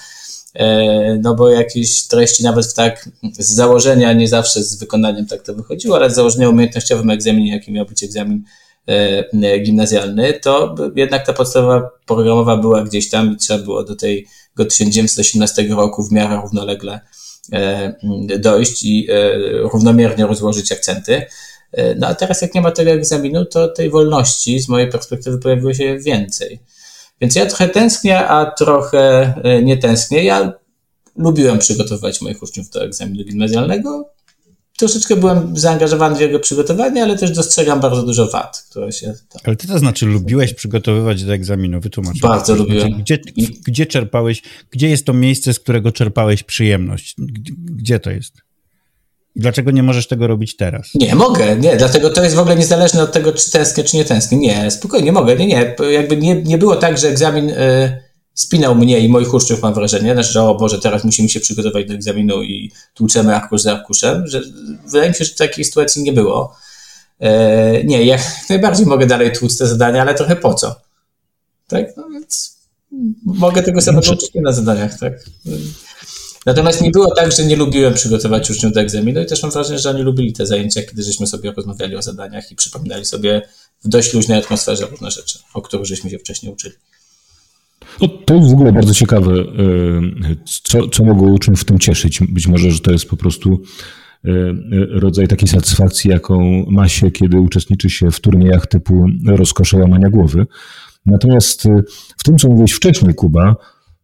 E, 0.56 1.20
no 1.22 1.36
bo 1.36 1.50
jakieś 1.50 2.08
treści 2.08 2.44
nawet 2.44 2.74
tak 2.74 3.10
z 3.40 3.54
założenia, 3.54 4.14
nie 4.14 4.28
zawsze 4.28 4.64
z 4.64 4.76
wykonaniem 4.76 5.26
tak 5.26 5.42
to 5.42 5.54
wychodziło, 5.54 5.96
ale 5.96 6.10
z 6.10 6.16
założenia 6.16 6.50
umiejętnościowym 6.50 7.10
egzaminie, 7.10 7.52
jakim 7.52 7.74
miał 7.74 7.86
być 7.86 8.04
egzamin 8.04 8.44
e, 8.88 9.60
gimnazjalny, 9.60 10.34
to 10.34 10.76
jednak 10.96 11.26
ta 11.26 11.34
podstawa 11.34 11.90
programowa 12.06 12.58
była 12.58 12.84
gdzieś 12.84 13.10
tam 13.10 13.34
i 13.34 13.38
trzeba 13.38 13.64
było 13.64 13.84
do 13.84 13.96
tego 13.96 14.66
1918 14.66 15.64
roku 15.64 16.04
w 16.04 16.12
miarę 16.12 16.42
równolegle 16.42 17.00
e, 17.54 17.94
dojść 18.40 18.84
i 18.84 19.08
równomiernie 19.74 20.28
rozłożyć 20.28 20.72
akcenty. 20.72 21.26
No 21.98 22.08
a 22.08 22.16
teraz 22.16 22.42
jak 22.42 22.56
nie 22.56 22.62
ma 22.62 22.72
tego 22.72 22.92
egzaminu, 22.92 23.46
to 23.46 23.68
tej 23.68 23.90
wolności 23.90 24.60
z 24.60 24.70
mojej 24.70 24.90
perspektywy 24.90 25.38
pojawiło 25.38 25.74
się 25.74 26.00
więcej. 26.00 26.60
Więc 27.22 27.36
ja 27.36 27.46
trochę 27.46 27.70
tęsknię, 27.70 28.28
a 28.28 28.52
trochę 28.52 29.34
e, 29.44 29.64
nie 29.64 29.78
tęsknię. 29.78 30.24
Ja 30.24 30.54
lubiłem 31.18 31.60
przygotowywać 31.60 32.22
moich 32.22 32.44
uczniów 32.44 32.70
do 32.70 32.84
egzaminu 32.84 33.24
gimnazjalnego. 33.24 34.10
Troszeczkę 34.78 35.16
byłem 35.16 35.58
zaangażowany 35.58 36.16
w 36.16 36.20
jego 36.20 36.40
przygotowanie, 36.40 37.04
ale 37.04 37.18
też 37.18 37.32
dostrzegam 37.32 37.80
bardzo 37.80 38.04
dużo 38.04 38.28
wad, 38.28 38.66
które 38.70 38.92
się 38.92 39.14
tam... 39.30 39.42
Ale 39.44 39.56
ty 39.56 39.68
to 39.68 39.80
znaczy 39.80 40.06
lubiłeś 40.06 40.54
przygotowywać 40.54 41.24
do 41.24 41.34
egzaminu, 41.34 41.82
wytłumacz. 41.82 42.20
Bardzo 42.20 42.56
lubiłem. 42.56 42.94
Znaczy, 42.94 43.02
gdzie, 43.04 43.20
gdzie 43.68 43.86
czerpałeś, 43.86 44.42
gdzie 44.72 44.90
jest 44.90 45.06
to 45.06 45.14
miejsce, 45.14 45.54
z 45.54 45.60
którego 45.60 45.92
czerpałeś 45.92 46.44
przyjemność? 46.44 47.16
Gdzie 47.58 48.00
to 48.00 48.12
jest? 48.12 48.45
Dlaczego 49.36 49.72
nie 49.72 49.84
możesz 49.84 50.08
tego 50.08 50.28
robić 50.28 50.56
teraz? 50.56 50.90
Nie, 50.96 51.16
mogę, 51.16 51.56
nie, 51.56 51.78
dlatego 51.78 52.10
to 52.10 52.24
jest 52.24 52.36
w 52.36 52.40
ogóle 52.40 52.56
niezależne 52.56 53.04
od 53.04 53.12
tego, 53.12 53.32
czy 53.32 53.52
tęsknię, 53.52 53.84
czy 53.84 53.98
nie 53.98 54.06
tęsknię. 54.06 54.38
Nie, 54.38 54.72
spokojnie, 54.72 55.12
mogę, 55.12 55.36
nie, 55.36 55.48
nie. 55.48 55.76
Jakby 55.92 56.18
nie, 56.18 56.44
nie 56.44 56.58
było 56.58 56.76
tak, 56.76 56.98
że 56.98 57.08
egzamin 57.08 57.50
y, 57.50 58.02
spinał 58.34 58.76
mnie 58.76 59.00
i 59.00 59.10
moich 59.10 59.34
uczniów, 59.34 59.62
mam 59.62 59.74
wrażenie, 59.74 60.14
znaczy, 60.14 60.32
że 60.32 60.44
o 60.44 60.56
Boże, 60.56 60.80
teraz 60.80 61.04
musimy 61.04 61.30
się 61.30 61.40
przygotować 61.40 61.88
do 61.88 61.94
egzaminu 61.94 62.44
i 62.44 62.72
tłuczemy 62.94 63.36
arkusz 63.36 63.62
za 63.62 63.72
arkuszem, 63.72 64.28
że 64.28 64.42
wydaje 64.86 65.10
mi 65.10 65.16
się, 65.16 65.26
że 65.26 65.36
takiej 65.36 65.66
sytuacji 65.66 66.04
nie 66.04 66.14
było. 66.14 66.56
Y, 67.22 67.84
nie, 67.86 68.04
jak 68.04 68.22
najbardziej 68.50 68.86
mogę 68.86 69.06
dalej 69.06 69.32
tłuc 69.32 69.58
te 69.58 69.68
zadania, 69.68 70.02
ale 70.02 70.14
trochę 70.14 70.36
po 70.36 70.54
co? 70.54 70.76
Tak, 71.68 71.98
no 71.98 72.10
więc 72.10 72.56
mogę 73.26 73.64
tego 73.64 73.82
samego 73.82 74.12
uczyć 74.12 74.32
na 74.36 74.52
zadaniach, 74.52 75.00
tak. 75.00 75.14
Natomiast 76.46 76.82
nie 76.82 76.92
było 76.92 77.16
tak, 77.16 77.32
że 77.32 77.46
nie 77.46 77.56
lubiłem 77.56 77.94
przygotować 77.94 78.52
uczniów 78.52 78.74
do 78.74 78.80
egzaminu 78.80 79.22
i 79.22 79.26
też 79.26 79.44
mam 79.44 79.52
wrażenie, 79.52 79.80
że 79.80 79.90
oni 79.90 80.02
lubili 80.02 80.34
te 80.34 80.46
zajęcia, 80.46 80.82
kiedy 80.84 81.04
żeśmy 81.04 81.28
sobie 81.28 81.52
rozmawiali 81.52 81.96
o 81.96 82.02
zadaniach 82.02 82.52
i 82.52 82.56
przypominali 82.56 83.06
sobie 83.06 83.42
w 83.84 83.88
dość 83.88 84.14
luźnej 84.14 84.40
atmosferze 84.40 84.86
różne 84.86 85.12
rzeczy, 85.12 85.40
o 85.54 85.62
których 85.62 85.86
żeśmy 85.86 86.10
się 86.10 86.20
wcześniej 86.20 86.54
uczyli. 86.54 86.76
No, 88.02 88.08
to 88.08 88.34
jest 88.36 88.50
w 88.50 88.54
ogóle 88.54 88.72
bardzo 88.72 88.94
ciekawe, 88.94 89.32
e, 89.32 89.46
co, 90.64 90.90
co 90.90 91.04
mogło 91.04 91.28
uczniów 91.28 91.62
w 91.62 91.66
tym 91.66 91.80
cieszyć. 91.80 92.20
Być 92.30 92.48
może, 92.48 92.72
że 92.72 92.80
to 92.80 92.92
jest 92.92 93.10
po 93.10 93.18
prostu 93.18 93.62
e, 94.26 94.30
rodzaj 94.90 95.28
takiej 95.28 95.48
satysfakcji, 95.48 96.12
jaką 96.12 96.66
ma 96.68 96.88
się, 96.88 97.12
kiedy 97.12 97.40
uczestniczy 97.40 97.90
się 97.90 98.12
w 98.12 98.20
turniejach 98.20 98.68
typu 98.68 99.06
rozkosze 99.26 99.78
łamania 99.78 100.10
głowy. 100.10 100.46
Natomiast 101.06 101.64
w 102.18 102.24
tym, 102.24 102.38
co 102.38 102.48
mówiłeś 102.48 102.72
wcześniej, 102.72 103.16
Kuba, 103.16 103.56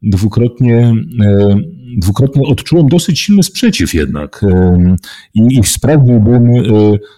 dwukrotnie, 0.02 0.94
e, 1.26 1.56
dwukrotnie 1.98 2.48
odczułem 2.48 2.88
dosyć 2.88 3.20
silny 3.20 3.44
sprzeciw 3.44 3.94
jednak 3.94 4.46
i, 5.34 5.60
i 5.60 5.64
sprawdziłbym, 5.64 6.50
e, 6.50 6.62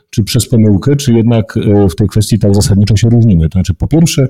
czy 0.09 0.23
przez 0.23 0.49
pomyłkę, 0.49 0.95
czy 0.95 1.13
jednak 1.13 1.57
e, 1.57 1.89
w 1.89 1.95
tej 1.95 2.07
kwestii 2.07 2.39
tak 2.39 2.55
zasadniczo 2.55 2.95
się 2.95 3.09
różnimy. 3.09 3.49
To 3.49 3.53
znaczy, 3.53 3.73
po 3.73 3.87
pierwsze, 3.87 4.27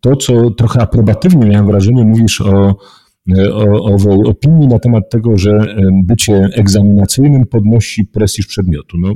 to, 0.00 0.16
co 0.16 0.50
trochę 0.50 0.80
aprobatywnie 0.80 1.46
miałem 1.46 1.66
wrażenie, 1.66 2.04
mówisz 2.04 2.40
o, 2.40 2.76
o 3.52 3.84
owej 3.84 4.22
opinii 4.24 4.68
na 4.68 4.78
temat 4.78 5.10
tego, 5.10 5.38
że 5.38 5.76
bycie 6.04 6.48
egzaminacyjnym 6.54 7.46
podnosi 7.46 8.04
prestiż 8.04 8.46
przedmiotu. 8.46 8.98
No, 8.98 9.14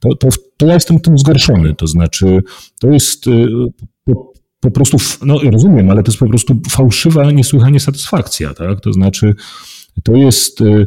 to, 0.00 0.14
to, 0.14 0.28
to 0.56 0.66
ja 0.66 0.74
jestem 0.74 1.00
tym 1.00 1.18
zgorszony. 1.18 1.74
To 1.74 1.86
znaczy, 1.86 2.42
to 2.80 2.90
jest 2.90 3.26
po 4.62 4.70
prostu, 4.70 4.96
no 5.26 5.38
rozumiem, 5.52 5.90
ale 5.90 6.02
to 6.02 6.10
jest 6.10 6.18
po 6.18 6.28
prostu 6.28 6.60
fałszywa, 6.70 7.30
niesłychanie 7.30 7.80
satysfakcja, 7.80 8.54
tak? 8.54 8.80
To 8.80 8.92
znaczy, 8.92 9.34
to 10.04 10.16
jest 10.16 10.60
e, 10.60 10.86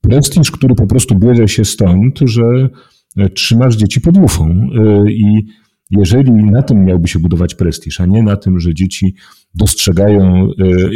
prestiż, 0.00 0.50
który 0.50 0.74
po 0.74 0.86
prostu 0.86 1.14
bierze 1.14 1.48
się 1.48 1.64
stąd, 1.64 2.18
że 2.24 2.68
e, 3.16 3.28
trzymasz 3.28 3.76
dzieci 3.76 4.00
pod 4.00 4.16
lufą 4.16 4.50
e, 4.50 5.10
i 5.10 5.46
jeżeli 5.90 6.32
na 6.32 6.62
tym 6.62 6.84
miałby 6.84 7.08
się 7.08 7.18
budować 7.18 7.54
prestiż, 7.54 8.00
a 8.00 8.06
nie 8.06 8.22
na 8.22 8.36
tym, 8.36 8.60
że 8.60 8.74
dzieci 8.74 9.14
dostrzegają 9.54 10.48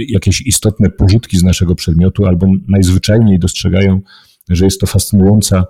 jakieś 0.09 0.41
istotne 0.41 0.91
pożytki 0.91 1.39
z 1.39 1.43
naszego 1.43 1.75
przedmiotu, 1.75 2.27
albo 2.27 2.47
najzwyczajniej 2.69 3.39
dostrzegają, 3.39 4.01
że 4.51 4.65
jest 4.65 4.81
to 4.81 4.87
fascynująca 4.87 5.65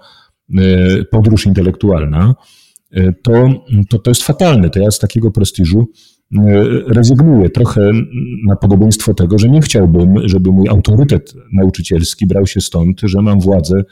podróż 1.10 1.46
intelektualna, 1.46 2.34
to, 3.22 3.64
to, 3.90 3.98
to 3.98 4.10
jest 4.10 4.22
fatalne. 4.22 4.70
To 4.70 4.80
ja 4.80 4.90
z 4.90 4.98
takiego 4.98 5.30
prestiżu 5.30 5.88
rezygnuję 6.86 7.50
trochę 7.50 7.90
na 8.46 8.56
podobieństwo 8.56 9.14
tego, 9.14 9.38
że 9.38 9.48
nie 9.48 9.60
chciałbym, 9.60 10.28
żeby 10.28 10.52
mój 10.52 10.68
autorytet 10.68 11.34
nauczycielski 11.52 12.26
brał 12.26 12.46
się 12.46 12.60
stąd, 12.60 13.00
że 13.00 13.22
mam 13.22 13.40
władzę 13.40 13.84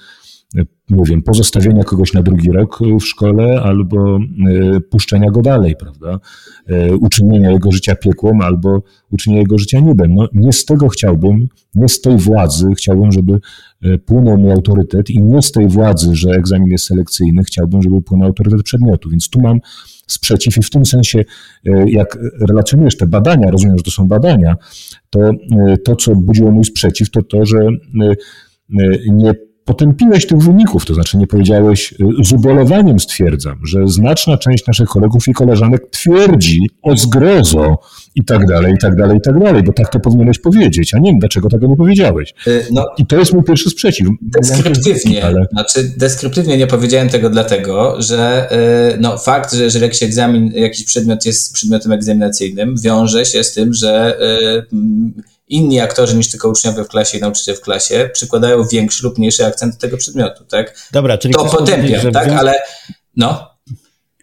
nie 0.90 1.04
wiem, 1.04 1.22
pozostawienia 1.22 1.84
kogoś 1.84 2.12
na 2.12 2.22
drugi 2.22 2.52
rok 2.52 2.78
w 3.00 3.04
szkole 3.04 3.62
albo 3.62 4.16
e, 4.16 4.80
puszczenia 4.80 5.30
go 5.30 5.42
dalej, 5.42 5.76
prawda? 5.76 6.20
E, 6.66 6.96
uczynienia 6.96 7.50
jego 7.50 7.72
życia 7.72 7.94
piekłem 7.94 8.40
albo 8.40 8.82
uczynienia 9.10 9.40
jego 9.40 9.58
życia 9.58 9.80
niebem. 9.80 10.14
No, 10.14 10.28
nie 10.32 10.52
z 10.52 10.64
tego 10.64 10.88
chciałbym, 10.88 11.48
nie 11.74 11.88
z 11.88 12.00
tej 12.00 12.18
władzy 12.18 12.66
chciałbym, 12.76 13.12
żeby 13.12 13.38
e, 13.82 13.98
płynął 13.98 14.38
mi 14.38 14.50
autorytet 14.50 15.10
i 15.10 15.22
nie 15.22 15.42
z 15.42 15.52
tej 15.52 15.68
władzy, 15.68 16.16
że 16.16 16.30
egzamin 16.30 16.70
jest 16.70 16.84
selekcyjny, 16.84 17.44
chciałbym, 17.44 17.82
żeby 17.82 18.02
płynął 18.02 18.26
autorytet 18.26 18.62
przedmiotu. 18.62 19.10
Więc 19.10 19.30
tu 19.30 19.40
mam 19.40 19.60
sprzeciw 20.12 20.56
i 20.56 20.62
w 20.62 20.70
tym 20.70 20.86
sensie, 20.86 21.24
jak 21.86 22.18
relacjonujesz 22.48 22.96
te 22.96 23.06
badania, 23.06 23.50
rozumiem, 23.50 23.78
że 23.78 23.84
to 23.84 23.90
są 23.90 24.08
badania, 24.08 24.56
to 25.10 25.30
to, 25.84 25.96
co 25.96 26.14
budziło 26.14 26.50
mój 26.50 26.64
sprzeciw, 26.64 27.10
to 27.10 27.22
to, 27.22 27.46
że 27.46 27.58
nie 29.12 29.34
potępiłeś 29.70 30.26
tych 30.26 30.38
wyników, 30.38 30.86
to 30.86 30.94
znaczy 30.94 31.16
nie 31.16 31.26
powiedziałeś, 31.26 31.94
y, 32.20 32.24
z 32.24 32.32
ubolowaniem 32.32 33.00
stwierdzam, 33.00 33.58
że 33.66 33.88
znaczna 33.88 34.38
część 34.38 34.66
naszych 34.66 34.88
kolegów 34.88 35.28
i 35.28 35.32
koleżanek 35.32 35.90
twierdzi 35.90 36.70
o 36.82 36.96
zgrozo 36.96 37.78
i 38.14 38.24
tak 38.24 38.46
dalej, 38.46 38.74
i 38.74 38.78
tak 38.78 38.96
dalej, 38.96 39.18
i 39.18 39.20
tak 39.20 39.38
dalej, 39.38 39.62
bo 39.62 39.72
tak 39.72 39.88
to 39.88 40.00
powinieneś 40.00 40.38
powiedzieć, 40.38 40.94
a 40.94 40.98
nie 40.98 41.10
wiem, 41.10 41.18
dlaczego 41.18 41.48
tego 41.48 41.66
nie 41.66 41.76
powiedziałeś. 41.76 42.34
Y, 42.46 42.66
no, 42.72 42.86
I 42.98 43.06
to 43.06 43.16
jest 43.16 43.32
mój 43.32 43.44
pierwszy 43.44 43.70
sprzeciw. 43.70 44.08
Deskryptywnie, 44.22 45.24
ale... 45.24 45.46
znaczy 45.52 45.92
deskryptywnie 45.96 46.58
nie 46.58 46.66
powiedziałem 46.66 47.08
tego 47.08 47.30
dlatego, 47.30 48.02
że 48.02 48.48
y, 48.94 48.98
no, 49.00 49.18
fakt, 49.18 49.54
że 49.54 49.64
jeżeli 49.64 49.82
jakiś 49.82 50.02
egzamin, 50.02 50.52
jakiś 50.54 50.84
przedmiot 50.84 51.26
jest 51.26 51.54
przedmiotem 51.54 51.92
egzaminacyjnym, 51.92 52.74
wiąże 52.82 53.24
się 53.24 53.44
z 53.44 53.52
tym, 53.52 53.74
że 53.74 54.18
inni 55.50 55.80
aktorzy 55.80 56.16
niż 56.16 56.30
tylko 56.30 56.48
uczniowie 56.48 56.84
w 56.84 56.88
klasie 56.88 57.18
i 57.18 57.20
nauczyciel 57.20 57.56
w 57.56 57.60
klasie 57.60 58.10
przykładają 58.12 58.64
większy 58.64 59.04
lub 59.04 59.18
mniejszy 59.18 59.46
akcent 59.46 59.74
do 59.74 59.80
tego 59.80 59.96
przedmiotu, 59.96 60.44
tak? 60.44 60.88
Dobra, 60.92 61.18
czyli 61.18 61.34
to 61.34 61.44
potępiam, 61.44 62.12
tak? 62.12 62.28
Ale 62.28 62.54
no. 63.16 63.50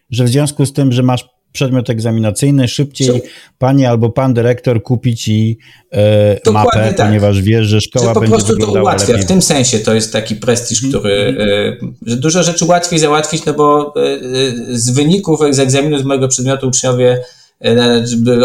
Że 0.10 0.24
w 0.24 0.28
związku 0.28 0.66
z 0.66 0.74
tym, 0.74 0.92
że 0.92 1.04
masz 1.04 1.26
przedmiot 1.52 1.90
egzaminacyjny, 1.90 2.68
szybciej 2.68 3.22
pani 3.58 3.86
albo 3.86 4.10
pan 4.10 4.34
dyrektor 4.34 4.84
kupi 4.84 5.16
ci 5.16 5.58
e, 5.92 6.52
mapę, 6.52 6.94
tak. 6.94 7.08
ponieważ 7.08 7.42
wiesz, 7.42 7.68
że 7.68 7.82
szkoła 7.82 8.08
że 8.08 8.14
po 8.14 8.20
będzie 8.20 8.36
prostu 8.36 8.58
to 8.58 8.82
ułatwia. 8.82 9.08
Lepiej. 9.08 9.26
W 9.26 9.28
tym 9.28 9.42
sensie 9.42 9.80
to 9.80 9.94
jest 9.94 10.14
taki 10.14 10.36
prestiż, 10.36 10.84
mhm. 10.84 11.02
który, 11.02 11.38
e, 11.84 11.86
że 12.06 12.18
dużo 12.18 12.44
rzeczy 12.44 12.66
łatwiej 12.66 13.00
załatwić, 13.00 13.46
no 13.46 13.54
bo 13.54 13.94
e, 13.96 14.02
e 14.02 14.20
z 14.70 14.90
wyników 14.90 15.40
z 15.50 15.60
egzaminu 15.60 16.00
z 16.00 16.04
mojego 16.04 16.28
przedmiotu 16.28 16.68
uczniowie 16.68 17.22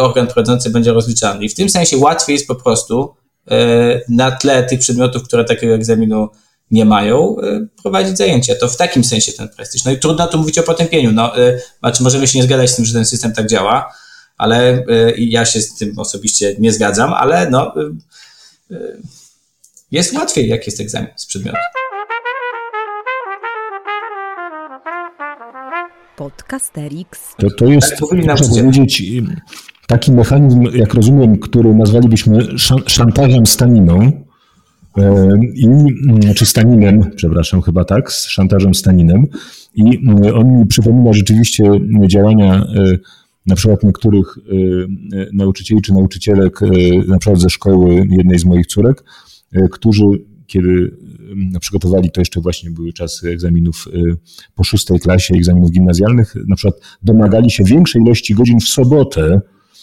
organ 0.00 0.26
prowadzący 0.26 0.70
będzie 0.70 0.92
rozliczany. 0.92 1.44
I 1.44 1.48
w 1.48 1.54
tym 1.54 1.68
sensie 1.68 1.96
łatwiej 1.96 2.34
jest 2.34 2.46
po 2.46 2.54
prostu 2.54 3.14
e, 3.50 4.00
na 4.08 4.30
tle 4.30 4.64
tych 4.64 4.80
przedmiotów, 4.80 5.22
które 5.22 5.44
takiego 5.44 5.74
egzaminu 5.74 6.28
nie 6.70 6.84
mają, 6.84 7.36
e, 7.40 7.66
prowadzić 7.82 8.18
zajęcia. 8.18 8.54
To 8.54 8.68
w 8.68 8.76
takim 8.76 9.04
sensie 9.04 9.32
ten 9.32 9.48
prestiż. 9.48 9.84
No 9.84 9.90
i 9.90 9.98
trudno 9.98 10.26
tu 10.26 10.38
mówić 10.38 10.58
o 10.58 10.62
potępieniu. 10.62 11.12
No, 11.12 11.32
znaczy 11.80 12.02
możemy 12.02 12.28
się 12.28 12.38
nie 12.38 12.44
zgadzać 12.44 12.70
z 12.70 12.76
tym, 12.76 12.84
że 12.84 12.92
ten 12.92 13.04
system 13.04 13.32
tak 13.32 13.46
działa, 13.46 13.94
ale 14.36 14.84
ja 15.18 15.44
się 15.44 15.60
z 15.60 15.74
tym 15.74 15.98
osobiście 15.98 16.56
nie 16.58 16.72
zgadzam, 16.72 17.12
ale 17.12 17.50
no, 17.50 17.74
jest 19.90 20.12
łatwiej, 20.12 20.48
jak 20.48 20.66
jest 20.66 20.80
egzamin 20.80 21.10
z 21.16 21.26
przedmiotu. 21.26 21.58
Podcasterix. 26.22 27.34
To, 27.36 27.50
to 27.50 27.66
jest, 27.66 28.00
można 28.26 28.34
powiedzieć, 28.48 29.02
taki 29.86 30.12
mechanizm, 30.12 30.62
jak 30.62 30.94
rozumiem, 30.94 31.38
który 31.38 31.74
nazwalibyśmy 31.74 32.38
szantażem 32.86 33.46
staniną, 33.46 34.12
e, 34.98 35.30
i, 35.54 35.66
czy 36.34 36.46
Staninem, 36.46 37.10
przepraszam, 37.16 37.62
chyba 37.62 37.84
tak, 37.84 38.12
z 38.12 38.26
szantażem 38.28 38.74
Staninem. 38.74 39.26
I 39.74 40.08
e, 40.24 40.34
on 40.34 40.58
mi 40.58 40.66
przypomina 40.66 41.12
rzeczywiście 41.12 41.64
działania 42.06 42.54
e, 42.54 42.64
na 43.46 43.54
przykład 43.54 43.82
niektórych 43.82 44.38
nauczycieli 45.32 45.82
czy 45.82 45.92
nauczycielek, 45.92 46.60
na 47.08 47.18
przykład 47.18 47.40
ze 47.40 47.50
szkoły 47.50 48.06
jednej 48.10 48.38
z 48.38 48.44
moich 48.44 48.66
córek, 48.66 49.04
którzy 49.70 50.04
kiedy 50.52 50.96
przygotowali, 51.60 52.10
to 52.10 52.20
jeszcze 52.20 52.40
właśnie 52.40 52.70
były 52.70 52.92
czasy 52.92 53.30
egzaminów 53.30 53.88
y, 53.94 54.16
po 54.54 54.64
szóstej 54.64 55.00
klasie, 55.00 55.34
egzaminów 55.34 55.70
gimnazjalnych, 55.70 56.34
na 56.48 56.56
przykład 56.56 56.80
domagali 57.02 57.50
się 57.50 57.64
większej 57.64 58.02
ilości 58.02 58.34
godzin 58.34 58.60
w 58.60 58.68
sobotę, 58.68 59.40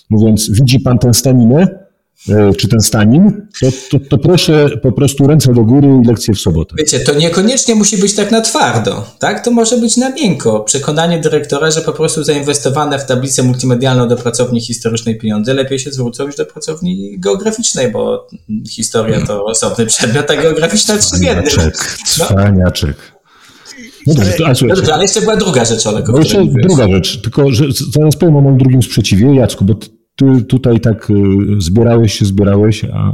mówiąc, 0.10 0.52
widzi 0.52 0.80
pan 0.80 1.00
tę 1.00 1.14
staninę? 1.14 1.89
E, 2.28 2.54
czy 2.54 2.68
ten 2.68 2.80
Stanin, 2.80 3.48
to, 3.62 3.68
to, 3.92 4.06
to, 4.10 4.18
proszę 4.18 4.70
po 4.84 4.92
prostu 4.92 5.28
ręce 5.28 5.54
do 5.54 5.62
góry 5.62 5.88
i 6.04 6.08
lekcje 6.08 6.34
w 6.34 6.40
sobotę. 6.40 6.76
Wiecie, 6.78 7.00
to 7.00 7.14
niekoniecznie 7.14 7.76
musi 7.76 7.98
być 7.98 8.16
tak 8.16 8.32
na 8.32 8.42
twardo, 8.42 9.06
tak? 9.20 9.46
To 9.46 9.52
może 9.52 9.78
być 9.78 9.98
na 9.98 10.10
miękko. 10.10 10.60
Przekonanie 10.60 11.20
dyrektora, 11.20 11.72
że 11.72 11.82
po 11.82 11.94
prostu 11.94 12.24
zainwestowane 12.24 13.00
w 13.00 13.06
tablicę 13.06 13.44
multimedialną 13.44 14.08
do 14.08 14.16
pracowni 14.16 14.62
historycznej 14.62 15.18
pieniądze 15.18 15.54
lepiej 15.54 15.80
się 15.80 15.92
zwrócą 15.92 16.28
niż 16.28 16.36
do 16.36 16.46
pracowni 16.46 17.20
geograficznej, 17.20 17.92
bo 17.92 18.28
historia 18.70 19.26
to 19.26 19.46
osobny 19.46 19.86
przedmiot, 19.86 20.32
a 20.32 20.36
geograficzna 20.36 20.98
trzy 20.98 21.10
Cwaniaczek, 21.10 21.98
no. 22.20 22.26
cwaniaczek. 22.26 22.96
No 24.08 24.14
dobrze, 24.14 24.34
to, 24.34 24.46
ale, 24.46 24.76
dobrze, 24.76 24.94
ale 24.94 25.04
jeszcze 25.04 25.22
była 25.22 25.36
druga 25.36 25.66
rzecz, 25.66 25.88
Olek. 25.88 26.06
No 26.08 26.18
jeszcze 26.18 26.46
druga 26.46 26.88
rzecz, 26.88 27.22
tylko 27.22 27.52
że 27.52 27.66
zaraz 27.96 28.16
powiem 28.16 28.36
o 28.36 28.42
moim 28.42 28.58
drugim 28.58 28.84
sprzeciwie, 28.84 29.36
Jacku, 29.36 29.66
bo 29.66 29.76
ty 30.20 30.46
tutaj 30.46 30.80
tak 30.80 31.10
y, 31.10 31.14
zbierałeś 31.58 32.14
się, 32.14 32.26
zbierałeś, 32.26 32.86
a, 32.94 33.14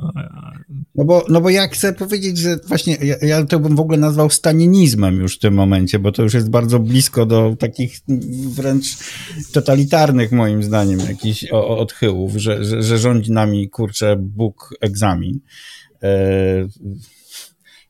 no 0.96 1.06
bo, 1.06 1.26
no 1.30 1.42
bo 1.42 1.50
ja 1.50 1.68
chcę 1.68 1.94
powiedzieć, 1.94 2.38
że 2.38 2.58
właśnie 2.68 2.98
ja, 3.02 3.16
ja, 3.22 3.46
to 3.46 3.60
bym 3.60 3.76
w 3.76 3.80
ogóle 3.80 3.98
nazwał 3.98 4.30
staninizmem 4.30 5.20
już 5.20 5.36
w 5.36 5.40
tym 5.40 5.54
momencie, 5.54 6.00
bo 6.00 6.12
to 6.12 6.24
już 6.24 6.34
jest 6.34 6.50
bardzo 6.50 6.80
blisko 6.80 7.26
do 7.26 7.56
takich 7.60 8.00
wręcz 8.56 8.86
totalitarnych 9.52 10.32
moim 10.32 10.64
zdaniem 10.64 11.00
jakichś 11.00 11.46
odchyłów, 11.52 12.36
że, 12.36 12.64
że, 12.64 12.84
że 12.84 12.98
rządzi 12.98 13.32
nami, 13.32 13.70
kurczę, 13.70 14.16
Bóg 14.20 14.74
egzamin. 14.82 15.40
E, 16.04 16.68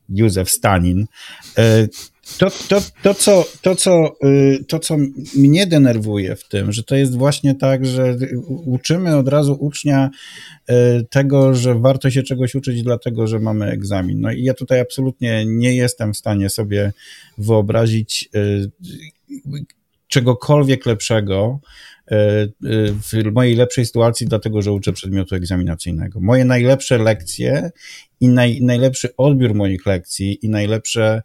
Józef 0.08 0.50
Stanin. 0.50 1.06
To, 2.38 2.50
to, 2.68 2.80
to, 3.02 3.14
co, 3.14 3.44
to, 3.62 3.74
co, 3.74 4.16
y, 4.24 4.64
to, 4.68 4.78
co 4.78 4.96
mnie 5.36 5.66
denerwuje 5.66 6.36
w 6.36 6.48
tym, 6.48 6.72
że 6.72 6.82
to 6.82 6.96
jest 6.96 7.16
właśnie 7.16 7.54
tak, 7.54 7.86
że 7.86 8.16
uczymy 8.46 9.16
od 9.16 9.28
razu 9.28 9.56
ucznia 9.60 10.10
y, 10.70 10.74
tego, 11.10 11.54
że 11.54 11.74
warto 11.74 12.10
się 12.10 12.22
czegoś 12.22 12.54
uczyć, 12.54 12.82
dlatego 12.82 13.26
że 13.26 13.38
mamy 13.38 13.66
egzamin. 13.66 14.20
No 14.20 14.32
i 14.32 14.42
ja 14.42 14.54
tutaj 14.54 14.80
absolutnie 14.80 15.44
nie 15.46 15.76
jestem 15.76 16.12
w 16.12 16.16
stanie 16.16 16.50
sobie 16.50 16.92
wyobrazić 17.38 18.28
y, 18.36 18.70
czegokolwiek 20.08 20.86
lepszego 20.86 21.60
w 23.12 23.32
mojej 23.32 23.56
lepszej 23.56 23.86
sytuacji, 23.86 24.26
dlatego 24.26 24.62
że 24.62 24.72
uczę 24.72 24.92
przedmiotu 24.92 25.34
egzaminacyjnego. 25.34 26.20
Moje 26.20 26.44
najlepsze 26.44 26.98
lekcje 26.98 27.70
i 28.20 28.28
naj, 28.28 28.62
najlepszy 28.62 29.16
odbiór 29.16 29.54
moich 29.54 29.86
lekcji 29.86 30.38
i 30.42 30.48
najlepsze 30.48 31.22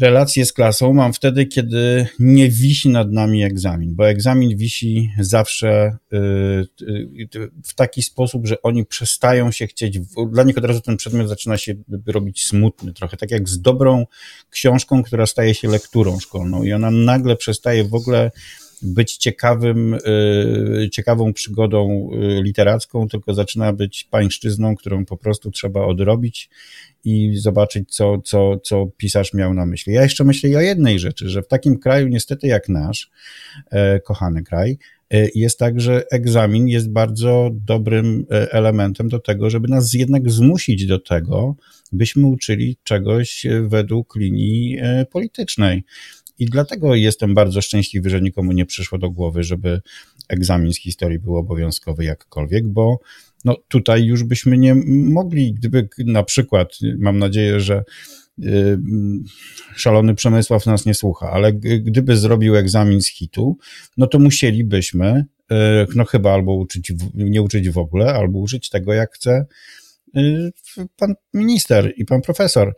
relacje 0.00 0.46
z 0.46 0.52
klasą 0.52 0.92
mam 0.92 1.12
wtedy, 1.12 1.46
kiedy 1.46 2.06
nie 2.18 2.48
wisi 2.48 2.88
nad 2.88 3.12
nami 3.12 3.44
egzamin, 3.44 3.94
bo 3.94 4.08
egzamin 4.08 4.56
wisi 4.56 5.10
zawsze 5.20 5.96
y, 6.12 6.16
y, 7.34 7.50
w 7.64 7.74
taki 7.74 8.02
sposób, 8.02 8.46
że 8.46 8.62
oni 8.62 8.86
przestają 8.86 9.50
się 9.50 9.66
chcieć, 9.66 9.98
dla 10.32 10.42
nich 10.42 10.58
od 10.58 10.64
razu 10.64 10.80
ten 10.80 10.96
przedmiot 10.96 11.28
zaczyna 11.28 11.58
się 11.58 11.74
robić 12.06 12.46
smutny, 12.46 12.92
trochę 12.92 13.16
tak 13.16 13.30
jak 13.30 13.48
z 13.48 13.60
dobrą 13.60 14.06
książką, 14.50 15.02
która 15.02 15.26
staje 15.26 15.54
się 15.54 15.68
lekturą 15.68 16.20
szkolną 16.20 16.62
i 16.62 16.72
ona 16.72 16.90
nagle 16.90 17.36
przestaje 17.36 17.84
w 17.84 17.94
ogóle 17.94 18.30
być 18.82 19.16
ciekawym, 19.16 19.94
y, 19.94 20.88
ciekawą 20.92 21.32
przygodą 21.32 22.10
literacką, 22.42 23.08
tylko 23.08 23.34
zaczyna 23.34 23.72
być 23.72 24.04
pańszczyzną, 24.10 24.76
którą 24.76 25.04
po 25.04 25.16
prostu 25.16 25.50
trzeba 25.50 25.84
odrobić 25.84 26.50
i 27.04 27.36
zobaczyć, 27.36 27.94
co, 27.94 28.20
co, 28.24 28.58
co 28.58 28.86
pisarz 28.96 29.34
miał 29.34 29.54
na 29.54 29.66
myśli. 29.66 29.92
Ja 29.92 30.02
jeszcze 30.02 30.24
myślę 30.24 30.58
o 30.58 30.60
jednej 30.60 30.98
rzeczy, 30.98 31.28
że 31.28 31.42
w 31.42 31.48
takim 31.48 31.78
kraju, 31.78 32.08
niestety 32.08 32.46
jak 32.46 32.68
nasz, 32.68 33.10
e, 33.70 34.00
kochany 34.00 34.42
kraj, 34.42 34.78
e, 35.10 35.28
jest 35.34 35.58
tak, 35.58 35.80
że 35.80 36.04
egzamin 36.10 36.68
jest 36.68 36.90
bardzo 36.90 37.50
dobrym 37.52 38.26
e, 38.30 38.52
elementem 38.52 39.08
do 39.08 39.18
tego, 39.18 39.50
żeby 39.50 39.68
nas 39.68 39.94
jednak 39.94 40.30
zmusić 40.30 40.86
do 40.86 40.98
tego, 40.98 41.56
byśmy 41.92 42.26
uczyli 42.26 42.76
czegoś 42.82 43.46
według 43.62 44.16
linii 44.16 44.78
politycznej. 45.10 45.84
I 46.38 46.46
dlatego 46.46 46.94
jestem 46.94 47.34
bardzo 47.34 47.60
szczęśliwy, 47.60 48.10
że 48.10 48.20
nikomu 48.20 48.52
nie 48.52 48.66
przyszło 48.66 48.98
do 48.98 49.10
głowy, 49.10 49.44
żeby 49.44 49.80
egzamin 50.28 50.72
z 50.72 50.78
historii 50.78 51.18
był 51.18 51.36
obowiązkowy 51.36 52.04
jakkolwiek, 52.04 52.68
bo 52.68 53.00
no 53.44 53.56
tutaj 53.68 54.04
już 54.04 54.24
byśmy 54.24 54.58
nie 54.58 54.74
mogli, 54.88 55.54
gdyby 55.54 55.88
na 55.98 56.22
przykład, 56.22 56.78
mam 56.98 57.18
nadzieję, 57.18 57.60
że 57.60 57.84
y, 58.44 58.78
szalony 59.76 60.14
Przemysław 60.14 60.66
nas 60.66 60.86
nie 60.86 60.94
słucha, 60.94 61.30
ale 61.30 61.52
gdyby 61.52 62.16
zrobił 62.16 62.56
egzamin 62.56 63.02
z 63.02 63.08
hitu, 63.08 63.56
no 63.96 64.06
to 64.06 64.18
musielibyśmy, 64.18 65.24
y, 65.52 65.54
no 65.94 66.04
chyba 66.04 66.32
albo 66.32 66.54
uczyć, 66.54 66.92
nie 67.14 67.42
uczyć 67.42 67.70
w 67.70 67.78
ogóle, 67.78 68.14
albo 68.14 68.38
uczyć 68.38 68.70
tego, 68.70 68.92
jak 68.92 69.14
chce 69.14 69.46
y, 70.16 70.50
pan 70.96 71.14
minister 71.34 71.92
i 71.96 72.04
pan 72.04 72.22
profesor. 72.22 72.74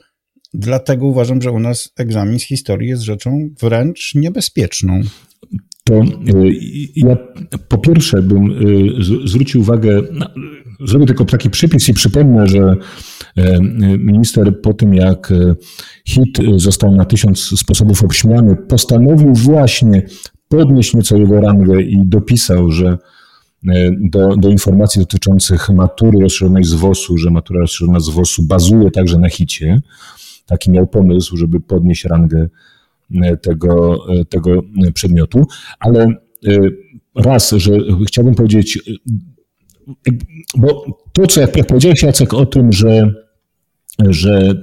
Dlatego 0.55 1.07
uważam, 1.07 1.43
że 1.43 1.53
u 1.53 1.61
nas 1.61 1.93
egzamin 1.97 2.39
z 2.39 2.45
historii 2.45 2.89
jest 2.89 3.03
rzeczą 3.03 3.51
wręcz 3.61 4.15
niebezpieczną 4.15 5.03
to 5.85 5.95
e, 5.95 6.05
ja 6.97 7.17
po 7.69 7.79
pierwsze 7.79 8.23
bym 8.23 8.51
e, 8.51 9.27
zwrócił 9.29 9.61
uwagę, 9.61 10.03
zrobię 10.87 11.07
tylko 11.07 11.25
taki 11.25 11.51
przypis 11.51 11.89
i 11.89 11.95
przypomnę, 11.95 12.47
że 12.47 12.77
e, 13.37 13.61
minister 13.99 14.61
po 14.61 14.75
tym 14.75 14.95
jak 14.95 15.33
hit 16.07 16.39
został 16.57 16.97
na 16.97 17.05
tysiąc 17.05 17.39
sposobów 17.39 18.05
obśmiany, 18.05 18.57
postanowił 18.57 19.35
właśnie 19.35 20.03
podnieść 20.49 20.95
nieco 20.95 21.17
jego 21.17 21.41
rangę 21.41 21.83
i 21.83 21.97
dopisał, 22.05 22.71
że 22.71 22.99
e, 23.69 23.91
do, 24.01 24.37
do 24.37 24.49
informacji 24.49 25.01
dotyczących 25.01 25.69
matury 25.69 26.21
rozszerzonej 26.21 26.65
z 26.65 26.73
WOS-u, 26.73 27.19
że 27.19 27.31
matura 27.31 27.61
rozszerzona 27.61 28.01
z 28.01 28.09
WOS-u 28.09 28.43
bazuje 28.43 28.91
także 28.91 29.19
na 29.19 29.29
hicie. 29.29 29.81
Taki 30.51 30.71
miał 30.71 30.87
pomysł, 30.87 31.37
żeby 31.37 31.61
podnieść 31.61 32.05
rangę 32.05 32.49
e, 33.23 33.37
tego, 33.37 33.99
tego 34.29 34.63
przedmiotu, 34.95 35.47
ale 35.79 36.07
raz, 37.17 37.51
że 37.51 37.73
chciałbym 38.07 38.35
powiedzieć, 38.35 38.79
bo 40.57 40.85
to, 41.13 41.27
co 41.27 41.41
jak 41.41 41.67
powiedziałeś 41.67 42.03
Jacek 42.03 42.35
o 42.35 42.47
tym, 42.47 42.73
że 42.73 43.13
że 44.09 44.55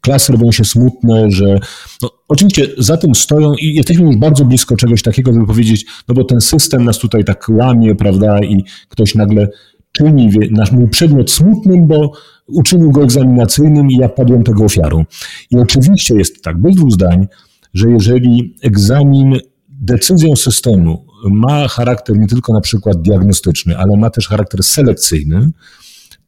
klasy 0.00 0.32
robią 0.32 0.52
się 0.52 0.64
smutne, 0.64 1.30
że 1.30 1.58
no, 2.02 2.10
oczywiście 2.28 2.66
za 2.78 2.96
tym 2.96 3.14
stoją 3.14 3.54
i 3.54 3.74
jesteśmy 3.74 4.04
już 4.06 4.16
bardzo 4.16 4.44
blisko 4.44 4.76
czegoś 4.76 5.02
takiego, 5.02 5.32
żeby 5.32 5.46
powiedzieć, 5.46 5.86
no 6.08 6.14
bo 6.14 6.24
ten 6.24 6.40
system 6.40 6.84
nas 6.84 6.98
tutaj 6.98 7.24
tak 7.24 7.46
łamie, 7.48 7.94
prawda, 7.94 8.38
i 8.40 8.64
ktoś 8.88 9.14
nagle 9.14 9.48
czyni 9.92 10.30
nasz 10.50 10.72
mój 10.72 10.88
przedmiot 10.88 11.30
smutnym, 11.30 11.86
bo 11.86 12.12
uczynił 12.52 12.90
go 12.90 13.02
egzaminacyjnym 13.02 13.90
i 13.90 13.96
ja 13.96 14.08
padłem 14.08 14.44
tego 14.44 14.64
ofiarą. 14.64 15.04
I 15.50 15.56
oczywiście 15.58 16.14
jest 16.14 16.42
tak, 16.42 16.62
bez 16.62 16.76
dwóch 16.76 16.92
zdań, 16.92 17.26
że 17.74 17.90
jeżeli 17.90 18.54
egzamin 18.62 19.38
decyzją 19.68 20.36
systemu 20.36 21.06
ma 21.24 21.68
charakter 21.68 22.18
nie 22.18 22.26
tylko 22.26 22.52
na 22.52 22.60
przykład 22.60 23.02
diagnostyczny, 23.02 23.78
ale 23.78 23.96
ma 23.96 24.10
też 24.10 24.28
charakter 24.28 24.62
selekcyjny, 24.62 25.50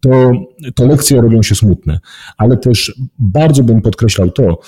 to, 0.01 0.33
to 0.75 0.87
lekcje 0.87 1.21
robią 1.21 1.43
się 1.43 1.55
smutne. 1.55 2.01
Ale 2.37 2.57
też 2.57 3.01
bardzo 3.19 3.63
bym 3.65 3.83
podkreślał 3.83 4.31
to, 4.31 4.59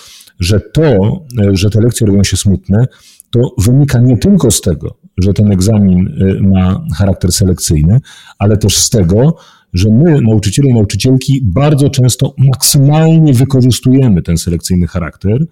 że 0.41 0.61
to, 0.61 1.25
że 1.53 1.71
te 1.71 1.81
lekcje 1.81 2.07
robią 2.07 2.25
się 2.25 2.37
smutne, 2.37 2.87
to 3.31 3.55
wynika 3.59 3.99
nie 3.99 4.19
tylko 4.19 4.51
z 4.51 4.61
tego, 4.61 4.99
że 5.19 5.33
ten 5.33 5.53
egzamin 5.53 6.09
y, 6.09 6.41
ma 6.43 6.81
charakter 6.97 7.33
selekcyjny, 7.33 8.01
ale 8.39 8.57
też 8.57 8.77
z 8.77 8.91
tego, 8.91 9.37
że 9.75 9.89
my, 9.89 10.21
nauczyciele 10.21 10.69
i 10.69 10.75
nauczycielki, 10.75 11.41
bardzo 11.43 11.91
często 11.91 12.35
maksymalnie 12.39 13.33
wykorzystujemy 13.33 14.23
ten 14.23 14.37
selekcyjny 14.37 14.87
charakter 14.87 15.47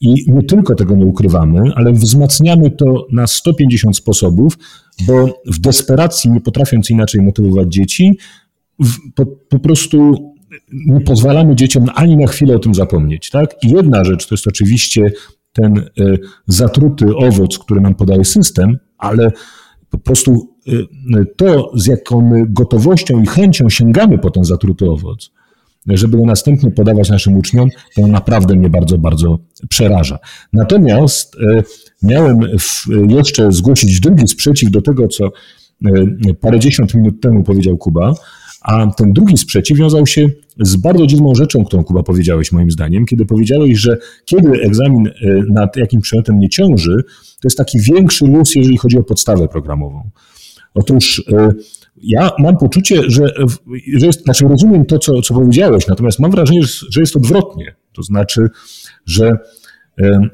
i 0.00 0.32
nie 0.32 0.42
tylko 0.42 0.74
tego 0.74 0.96
nie 0.96 1.06
ukrywamy, 1.06 1.60
ale 1.74 1.92
wzmacniamy 1.92 2.70
to 2.70 3.06
na 3.12 3.26
150 3.26 3.96
sposobów, 3.96 4.58
bo 5.06 5.40
w 5.46 5.58
desperacji, 5.58 6.30
nie 6.30 6.40
potrafiąc 6.40 6.90
inaczej 6.90 7.22
motywować 7.22 7.72
dzieci, 7.72 8.18
po, 9.14 9.26
po 9.26 9.58
prostu 9.58 10.14
nie 10.72 11.00
pozwalamy 11.00 11.56
dzieciom 11.56 11.86
ani 11.94 12.16
na 12.16 12.26
chwilę 12.26 12.56
o 12.56 12.58
tym 12.58 12.74
zapomnieć. 12.74 13.30
Tak? 13.30 13.64
I 13.64 13.70
jedna 13.70 14.04
rzecz 14.04 14.26
to 14.26 14.34
jest 14.34 14.46
oczywiście 14.46 15.12
ten 15.52 15.78
e, 15.78 15.82
zatruty 16.46 17.16
owoc, 17.16 17.58
który 17.58 17.80
nam 17.80 17.94
podaje 17.94 18.24
system, 18.24 18.78
ale 18.98 19.32
po 19.90 19.98
prostu 19.98 20.53
to, 21.36 21.72
z 21.74 21.86
jaką 21.86 22.44
gotowością 22.48 23.22
i 23.22 23.26
chęcią 23.26 23.70
sięgamy 23.70 24.18
po 24.18 24.30
ten 24.30 24.44
zatruty 24.44 24.90
owoc, 24.90 25.30
żeby 25.86 26.16
go 26.16 26.26
następnie 26.26 26.70
podawać 26.70 27.10
naszym 27.10 27.36
uczniom, 27.36 27.68
to 27.96 28.06
naprawdę 28.06 28.56
mnie 28.56 28.70
bardzo, 28.70 28.98
bardzo 28.98 29.38
przeraża. 29.68 30.18
Natomiast 30.52 31.36
e, 31.36 31.62
miałem 32.02 32.40
jeszcze 33.08 33.52
zgłosić 33.52 34.00
drugi 34.00 34.28
sprzeciw 34.28 34.70
do 34.70 34.82
tego, 34.82 35.08
co 35.08 35.30
parędziesiąt 36.40 36.94
minut 36.94 37.20
temu 37.20 37.42
powiedział 37.42 37.76
Kuba, 37.76 38.14
a 38.62 38.86
ten 38.86 39.12
drugi 39.12 39.36
sprzeciw 39.36 39.78
wiązał 39.78 40.06
się 40.06 40.28
z 40.60 40.76
bardzo 40.76 41.06
dziwną 41.06 41.34
rzeczą, 41.34 41.64
którą 41.64 41.84
Kuba 41.84 42.02
powiedziałeś 42.02 42.52
moim 42.52 42.70
zdaniem, 42.70 43.06
kiedy 43.06 43.26
powiedziałeś, 43.26 43.78
że 43.78 43.98
kiedy 44.24 44.62
egzamin 44.62 45.06
e, 45.06 45.12
nad 45.50 45.76
jakimś 45.76 46.02
przedmiotem 46.02 46.38
nie 46.38 46.48
ciąży, 46.48 47.04
to 47.40 47.48
jest 47.48 47.58
taki 47.58 47.78
większy 47.80 48.26
luz, 48.26 48.54
jeżeli 48.54 48.76
chodzi 48.76 48.98
o 48.98 49.02
podstawę 49.02 49.48
programową. 49.48 50.10
Otóż 50.74 51.22
e, 51.32 51.52
ja 51.96 52.30
mam 52.38 52.56
poczucie, 52.56 53.02
że, 53.06 53.26
że 53.96 54.06
jest, 54.06 54.22
znaczy 54.22 54.48
rozumiem 54.48 54.86
to, 54.86 54.98
co, 54.98 55.22
co 55.22 55.34
powiedziałeś, 55.34 55.86
natomiast 55.86 56.18
mam 56.18 56.30
wrażenie, 56.30 56.62
że 56.90 57.00
jest 57.00 57.16
odwrotnie. 57.16 57.74
To 57.92 58.02
znaczy, 58.02 58.48
że 59.06 59.38
e, 60.00 60.28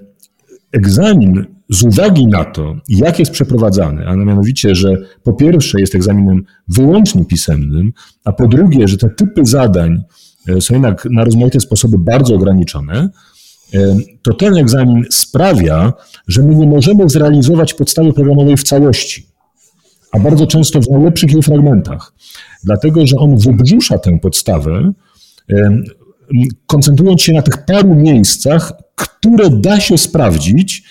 egzamin 0.72 1.44
z 1.68 1.82
uwagi 1.82 2.26
na 2.26 2.44
to, 2.44 2.76
jak 2.88 3.18
jest 3.18 3.30
przeprowadzany, 3.32 4.06
a 4.06 4.16
mianowicie, 4.16 4.74
że 4.74 4.96
po 5.22 5.32
pierwsze 5.32 5.80
jest 5.80 5.94
egzaminem 5.94 6.44
wyłącznie 6.68 7.24
pisemnym, 7.24 7.92
a 8.24 8.32
po 8.32 8.48
drugie, 8.48 8.88
że 8.88 8.96
te 8.96 9.10
typy 9.10 9.44
zadań 9.44 10.02
e, 10.48 10.60
są 10.60 10.74
jednak 10.74 11.04
na 11.10 11.24
rozmaite 11.24 11.60
sposoby 11.60 11.98
bardzo 11.98 12.34
ograniczone, 12.34 13.08
to 14.22 14.34
ten 14.34 14.56
egzamin 14.56 15.04
sprawia, 15.10 15.92
że 16.28 16.42
my 16.42 16.54
nie 16.54 16.66
możemy 16.66 17.08
zrealizować 17.08 17.74
podstawy 17.74 18.12
programowej 18.12 18.56
w 18.56 18.62
całości, 18.62 19.29
a 20.12 20.18
bardzo 20.18 20.46
często 20.46 20.80
w 20.80 20.90
najlepszych 20.90 21.32
jej 21.32 21.42
fragmentach, 21.42 22.12
dlatego 22.64 23.06
że 23.06 23.16
on 23.16 23.38
wybrzusza 23.38 23.98
tę 23.98 24.18
podstawę, 24.18 24.92
koncentrując 26.66 27.22
się 27.22 27.32
na 27.32 27.42
tych 27.42 27.64
paru 27.64 27.94
miejscach, 27.94 28.72
które 28.94 29.50
da 29.50 29.80
się 29.80 29.98
sprawdzić, 29.98 30.84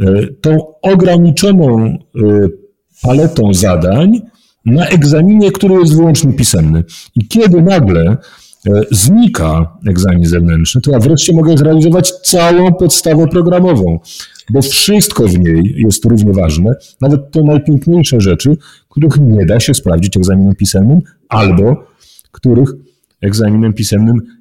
E, 0.00 0.26
tą 0.40 0.58
ograniczoną 0.82 1.78
e, 1.84 1.98
paletą 3.02 3.54
zadań 3.54 4.20
na 4.66 4.86
egzaminie, 4.86 5.52
który 5.52 5.74
jest 5.74 5.96
wyłącznie 5.96 6.32
pisemny. 6.32 6.84
I 7.16 7.28
kiedy 7.28 7.62
nagle 7.62 8.02
e, 8.02 8.16
znika 8.90 9.78
egzamin 9.88 10.26
zewnętrzny, 10.26 10.80
to 10.80 10.90
ja 10.90 10.98
wreszcie 10.98 11.32
mogę 11.32 11.58
zrealizować 11.58 12.12
całą 12.12 12.74
podstawę 12.74 13.28
programową, 13.28 13.98
bo 14.50 14.62
wszystko 14.62 15.28
w 15.28 15.38
niej 15.38 15.74
jest 15.76 16.04
równie 16.04 16.32
ważne, 16.32 16.72
nawet 17.00 17.30
te 17.30 17.42
najpiękniejsze 17.42 18.20
rzeczy, 18.20 18.56
których 18.88 19.20
nie 19.20 19.46
da 19.46 19.60
się 19.60 19.74
sprawdzić 19.74 20.16
egzaminem 20.16 20.54
pisemnym, 20.54 21.00
albo 21.28 21.84
których 22.30 22.70
egzaminem 23.20 23.72
pisemnym 23.72 24.39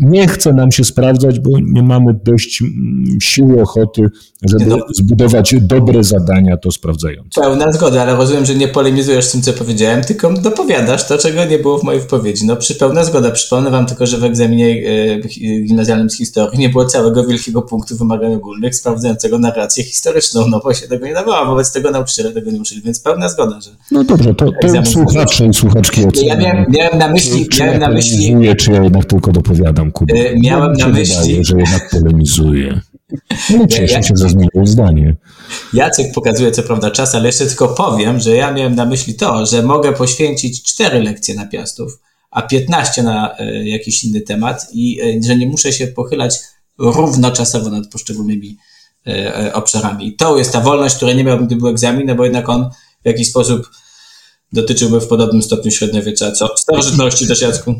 nie 0.00 0.28
chce 0.28 0.52
nam 0.52 0.72
się 0.72 0.84
sprawdzać, 0.84 1.40
bo 1.40 1.50
nie 1.62 1.82
mamy 1.82 2.14
dość 2.24 2.62
mm, 2.62 3.20
siły, 3.20 3.62
ochoty, 3.62 4.02
żeby 4.42 4.66
no. 4.66 4.78
zbudować 4.94 5.54
dobre 5.60 6.04
zadania 6.04 6.56
to 6.56 6.70
sprawdzające. 6.70 7.40
Pełna 7.40 7.72
zgoda, 7.72 8.02
ale 8.02 8.16
rozumiem, 8.16 8.44
że 8.44 8.54
nie 8.54 8.68
polemizujesz 8.68 9.24
z 9.24 9.32
tym, 9.32 9.42
co 9.42 9.52
powiedziałem, 9.52 10.04
tylko 10.04 10.32
dopowiadasz 10.32 11.08
to, 11.08 11.18
czego 11.18 11.44
nie 11.44 11.58
było 11.58 11.78
w 11.78 11.82
mojej 11.82 12.00
wypowiedzi. 12.00 12.46
No, 12.46 12.56
przy 12.56 12.74
pełna 12.74 13.04
zgoda. 13.04 13.30
Przypomnę 13.30 13.70
wam 13.70 13.86
tylko, 13.86 14.06
że 14.06 14.18
w 14.18 14.24
egzaminie 14.24 14.66
y, 14.66 15.22
gimnazjalnym 15.66 16.10
z 16.10 16.16
historii 16.16 16.58
nie 16.58 16.68
było 16.68 16.84
całego 16.84 17.26
wielkiego 17.26 17.62
punktu 17.62 17.96
wymagań 17.96 18.34
ogólnych 18.34 18.74
sprawdzającego 18.74 19.38
narrację 19.38 19.84
historyczną, 19.84 20.46
no 20.48 20.60
bo 20.64 20.74
się 20.74 20.88
tego 20.88 21.06
nie 21.06 21.14
dawało, 21.14 21.46
wobec 21.46 21.72
tego 21.72 21.90
nauczyciele 21.90 22.32
tego 22.32 22.50
nie 22.50 22.60
uczyli, 22.60 22.82
więc 22.82 23.00
pełna 23.00 23.28
zgoda, 23.28 23.60
że... 23.60 23.70
No 23.90 24.04
dobrze, 24.04 24.34
to, 24.34 24.46
to 24.62 24.84
słuchacze 24.84 25.46
i 25.46 25.54
słuchaczki 25.54 26.00
Ja 26.22 26.36
miałem, 26.36 26.66
miałem 26.68 26.98
na 26.98 27.08
myśli... 27.08 27.48
Czy, 27.48 27.62
miałem 27.62 27.80
na 27.80 27.88
myśli... 27.88 28.36
Czy 28.58 28.72
ja 28.72 28.82
jednak 28.82 29.04
tylko 29.04 29.33
dopowiadam, 29.34 29.92
Kuba. 29.92 30.14
E, 30.14 30.36
miałem 30.36 30.72
na 30.72 30.88
myśli... 30.88 31.16
Wydaje, 31.16 31.44
że 31.44 31.58
jednak 31.58 31.90
polemizuje. 31.90 32.80
No 33.50 33.66
cieszę 33.66 34.02
się, 34.02 34.14
że 34.16 34.28
zmienił 34.28 34.66
zdanie. 34.66 35.16
Jacek 35.72 36.12
pokazuje 36.14 36.52
co 36.52 36.62
prawda 36.62 36.90
czas, 36.90 37.14
ale 37.14 37.26
jeszcze 37.26 37.46
tylko 37.46 37.68
powiem, 37.68 38.20
że 38.20 38.36
ja 38.36 38.52
miałem 38.52 38.74
na 38.74 38.86
myśli 38.86 39.14
to, 39.14 39.46
że 39.46 39.62
mogę 39.62 39.92
poświęcić 39.92 40.62
4 40.62 41.02
lekcje 41.02 41.34
na 41.34 41.46
piastów, 41.46 42.00
a 42.30 42.42
15 42.42 43.02
na 43.02 43.38
e, 43.38 43.68
jakiś 43.68 44.04
inny 44.04 44.20
temat 44.20 44.66
i 44.72 45.00
e, 45.00 45.22
że 45.26 45.36
nie 45.36 45.46
muszę 45.46 45.72
się 45.72 45.86
pochylać 45.86 46.38
równoczasowo 46.78 47.70
nad 47.70 47.88
poszczególnymi 47.88 48.56
obszarami. 49.52 50.08
I 50.08 50.16
to 50.16 50.38
jest 50.38 50.52
ta 50.52 50.60
wolność, 50.60 50.96
której 50.96 51.16
nie 51.16 51.24
miałbym, 51.24 51.46
gdyby 51.46 51.60
był 51.60 51.68
egzamin, 51.68 52.06
no 52.06 52.14
bo 52.14 52.24
jednak 52.24 52.48
on 52.48 52.70
w 53.02 53.06
jakiś 53.06 53.28
sposób 53.28 53.70
dotyczyłby 54.52 55.00
w 55.00 55.06
podobnym 55.06 55.42
stopniu 55.42 55.70
średniowiecza, 55.70 56.32
co 56.32 56.56
starożytności 56.56 57.28
też, 57.28 57.40
Jacku. 57.40 57.74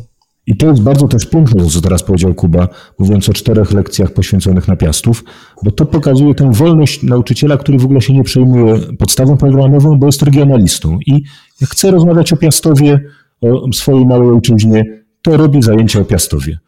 I 0.47 0.57
to 0.57 0.67
jest 0.67 0.81
bardzo 0.81 1.07
też 1.07 1.25
piękne, 1.25 1.65
co 1.65 1.81
teraz 1.81 2.03
powiedział 2.03 2.33
Kuba, 2.33 2.67
mówiąc 2.99 3.29
o 3.29 3.33
czterech 3.33 3.71
lekcjach 3.71 4.11
poświęconych 4.11 4.67
na 4.67 4.75
piastów, 4.75 5.23
bo 5.63 5.71
to 5.71 5.85
pokazuje 5.85 6.35
tę 6.35 6.51
wolność 6.51 7.03
nauczyciela, 7.03 7.57
który 7.57 7.77
w 7.77 7.85
ogóle 7.85 8.01
się 8.01 8.13
nie 8.13 8.23
przejmuje 8.23 8.79
podstawą 8.99 9.37
programową, 9.37 9.99
bo 9.99 10.05
jest 10.05 10.21
regionalistą. 10.21 10.99
I 11.07 11.23
jak 11.61 11.69
chce 11.69 11.91
rozmawiać 11.91 12.33
o 12.33 12.37
Piastowie, 12.37 12.99
o 13.41 13.73
swojej 13.73 14.05
małej 14.05 14.29
ojczyźnie, 14.29 15.03
to 15.21 15.37
robi 15.37 15.61
zajęcia 15.61 15.99
o 15.99 16.05
Piastowie. 16.05 16.59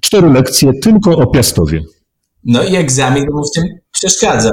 Cztery 0.00 0.28
lekcje 0.28 0.72
tylko 0.82 1.16
o 1.16 1.26
Piastowie. 1.26 1.82
No 2.44 2.64
i 2.64 2.76
egzamin 2.76 3.24
mu 3.32 3.42
w 3.44 3.50
tym 3.54 3.64
przeszkadzał. 3.92 4.52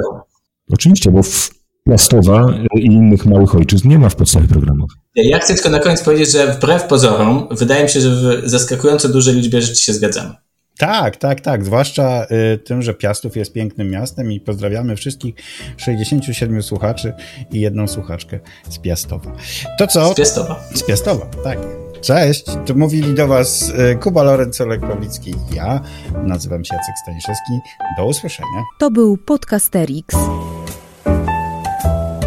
Oczywiście, 0.70 1.10
bo 1.10 1.22
w 1.22 1.50
Piastowa 1.88 2.54
i 2.76 2.84
innych 2.84 3.26
małych 3.26 3.54
ojczyzn 3.54 3.88
nie 3.88 3.98
ma 3.98 4.08
w 4.08 4.16
podstawie 4.16 4.48
programowej. 4.48 5.03
Ja 5.14 5.38
chcę 5.38 5.54
tylko 5.54 5.70
na 5.70 5.78
koniec 5.78 6.02
powiedzieć, 6.02 6.32
że 6.32 6.52
wbrew 6.52 6.84
pozorom, 6.84 7.48
wydaje 7.50 7.82
mi 7.84 7.90
się, 7.90 8.00
że 8.00 8.10
w 8.10 8.48
zaskakująco 8.48 9.08
dużej 9.08 9.34
liczbie 9.34 9.62
rzeczy 9.62 9.82
się 9.82 9.92
zgadzamy. 9.92 10.34
Tak, 10.78 11.16
tak, 11.16 11.40
tak. 11.40 11.64
Zwłaszcza 11.64 12.26
y, 12.54 12.58
tym, 12.58 12.82
że 12.82 12.94
Piastów 12.94 13.36
jest 13.36 13.52
pięknym 13.52 13.90
miastem 13.90 14.32
i 14.32 14.40
pozdrawiamy 14.40 14.96
wszystkich 14.96 15.34
67 15.76 16.62
słuchaczy 16.62 17.12
i 17.52 17.60
jedną 17.60 17.88
słuchaczkę 17.88 18.40
z 18.68 18.78
Piastowa. 18.78 19.32
To 19.78 19.86
co? 19.86 20.12
Z 20.12 20.14
Piastowa. 20.14 20.64
Z 20.74 20.82
Piastowa, 20.82 21.26
tak. 21.44 21.58
Cześć, 22.00 22.44
tu 22.66 22.76
mówili 22.76 23.14
do 23.14 23.28
Was 23.28 23.68
y, 23.68 23.98
Kuba 24.02 24.22
Lorencolek 24.22 24.80
Pawlicki 24.80 25.30
i 25.30 25.54
ja. 25.54 25.80
Nazywam 26.22 26.64
się 26.64 26.74
Jacek 26.74 26.94
Staniszewski. 27.02 27.52
Do 27.98 28.06
usłyszenia. 28.06 28.62
To 28.78 28.90
był 28.90 29.16
Podcasterix. 29.16 30.16